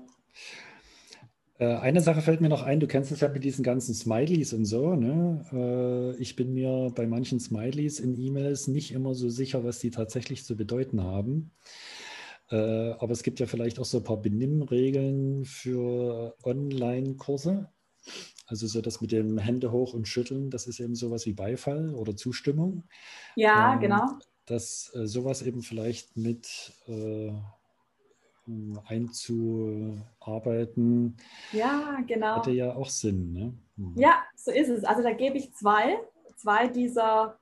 [1.58, 4.54] Äh, eine Sache fällt mir noch ein, du kennst es ja mit diesen ganzen Smileys
[4.54, 4.96] und so.
[4.96, 5.46] Ne?
[5.54, 9.92] Äh, ich bin mir bei manchen Smileys in E-Mails nicht immer so sicher, was die
[9.92, 11.52] tatsächlich zu bedeuten haben.
[12.50, 17.70] Äh, aber es gibt ja vielleicht auch so ein paar Benimmregeln für Online-Kurse.
[18.48, 21.96] Also so das mit dem Hände hoch und schütteln, das ist eben sowas wie Beifall
[21.96, 22.84] oder Zustimmung.
[23.36, 24.04] Ja, ähm, genau.
[24.46, 27.32] Dass sowas eben vielleicht mit äh,
[28.86, 31.18] einzuarbeiten.
[31.52, 32.38] Ja, genau.
[32.38, 33.34] Hatte ja auch Sinn.
[33.34, 33.54] Ne?
[33.78, 33.94] Hm.
[33.98, 34.84] Ja, so ist es.
[34.84, 35.98] Also da gebe ich zwei,
[36.38, 37.38] zwei dieser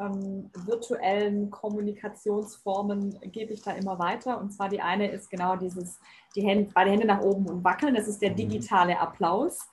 [0.00, 4.40] ähm, virtuellen Kommunikationsformen gebe ich da immer weiter.
[4.40, 5.98] Und zwar die eine ist genau dieses,
[6.36, 7.94] die Hände, beide Hände nach oben und wackeln.
[7.94, 8.36] Das ist der mhm.
[8.36, 9.68] digitale Applaus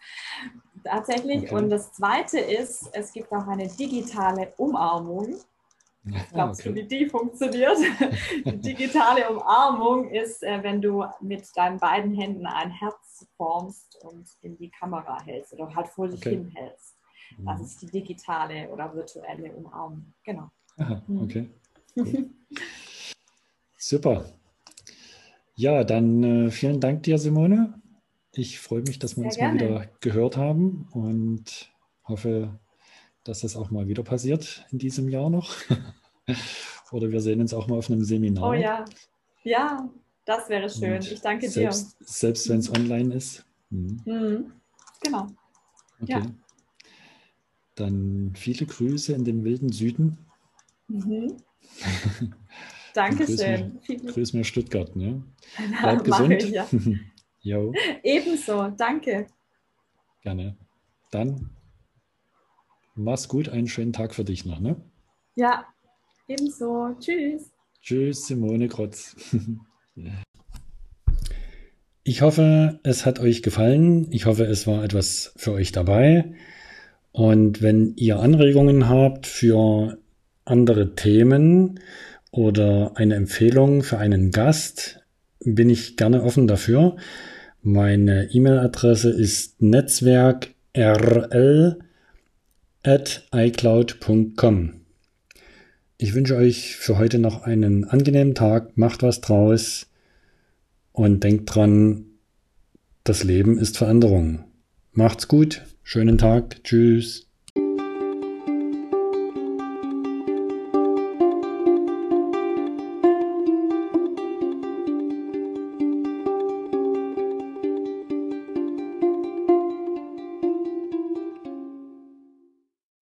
[0.83, 1.43] tatsächlich.
[1.43, 1.55] Okay.
[1.55, 5.35] Und das zweite ist, es gibt auch eine digitale Umarmung.
[6.07, 6.75] Ich glaube, okay.
[6.75, 7.77] wie die funktioniert.
[8.45, 14.27] Die digitale Umarmung ist, äh, wenn du mit deinen beiden Händen ein Herz formst und
[14.41, 16.35] in die Kamera hältst oder halt vor dich okay.
[16.35, 16.95] hinhältst.
[17.39, 17.65] Das mhm.
[17.65, 20.13] ist die digitale oder virtuelle Umarmung.
[20.23, 20.49] Genau.
[20.77, 21.23] Aha, mhm.
[21.23, 21.49] okay.
[21.95, 22.29] Cool.
[23.77, 24.25] Super.
[25.55, 27.81] Ja, dann äh, vielen Dank dir, Simone.
[28.33, 29.53] Ich freue mich, dass wir Sehr uns gerne.
[29.53, 31.71] mal wieder gehört haben und
[32.03, 32.59] hoffe,
[33.25, 35.53] dass das auch mal wieder passiert in diesem Jahr noch.
[36.91, 38.49] Oder wir sehen uns auch mal auf einem Seminar.
[38.49, 38.85] Oh ja,
[39.43, 39.89] ja,
[40.23, 40.93] das wäre schön.
[40.93, 42.05] Und ich danke selbst, dir.
[42.05, 43.43] Selbst wenn es online ist.
[43.69, 44.01] Mhm.
[44.05, 44.51] Mhm.
[45.03, 45.27] Genau.
[46.01, 46.11] Okay.
[46.11, 46.21] Ja.
[47.73, 50.17] Dann viele Grüße in den wilden Süden.
[50.87, 51.35] Mhm.
[52.93, 53.81] Dankeschön.
[53.85, 54.95] Grüß mir, grüß mir Stuttgart.
[54.95, 55.23] Ne?
[55.81, 56.31] Bleib gesund.
[56.31, 56.51] Ich,
[57.41, 57.61] ja.
[58.03, 59.27] Ebenso, danke.
[60.21, 60.55] Gerne.
[61.11, 61.49] Dann
[62.97, 64.77] Mach's gut, einen schönen Tag für dich noch, ne?
[65.35, 65.65] Ja,
[66.29, 66.95] ebenso.
[66.99, 67.51] Tschüss.
[67.81, 69.15] Tschüss, Simone Krotz.
[72.07, 74.05] Ich hoffe, es hat euch gefallen.
[74.11, 76.33] Ich hoffe, es war etwas für euch dabei.
[77.11, 79.97] Und wenn ihr Anregungen habt für
[80.43, 81.79] andere Themen
[82.29, 85.03] oder eine Empfehlung für einen Gast,
[85.39, 86.95] bin ich gerne offen dafür.
[87.63, 91.79] Meine E-Mail-Adresse ist netzwerkrl
[92.85, 94.81] at icloud.com.
[95.97, 99.87] Ich wünsche euch für heute noch einen angenehmen Tag, macht was draus
[100.91, 102.05] und denkt dran,
[103.03, 104.43] das Leben ist Veränderung.
[104.91, 107.27] Macht's gut, schönen Tag, tschüss.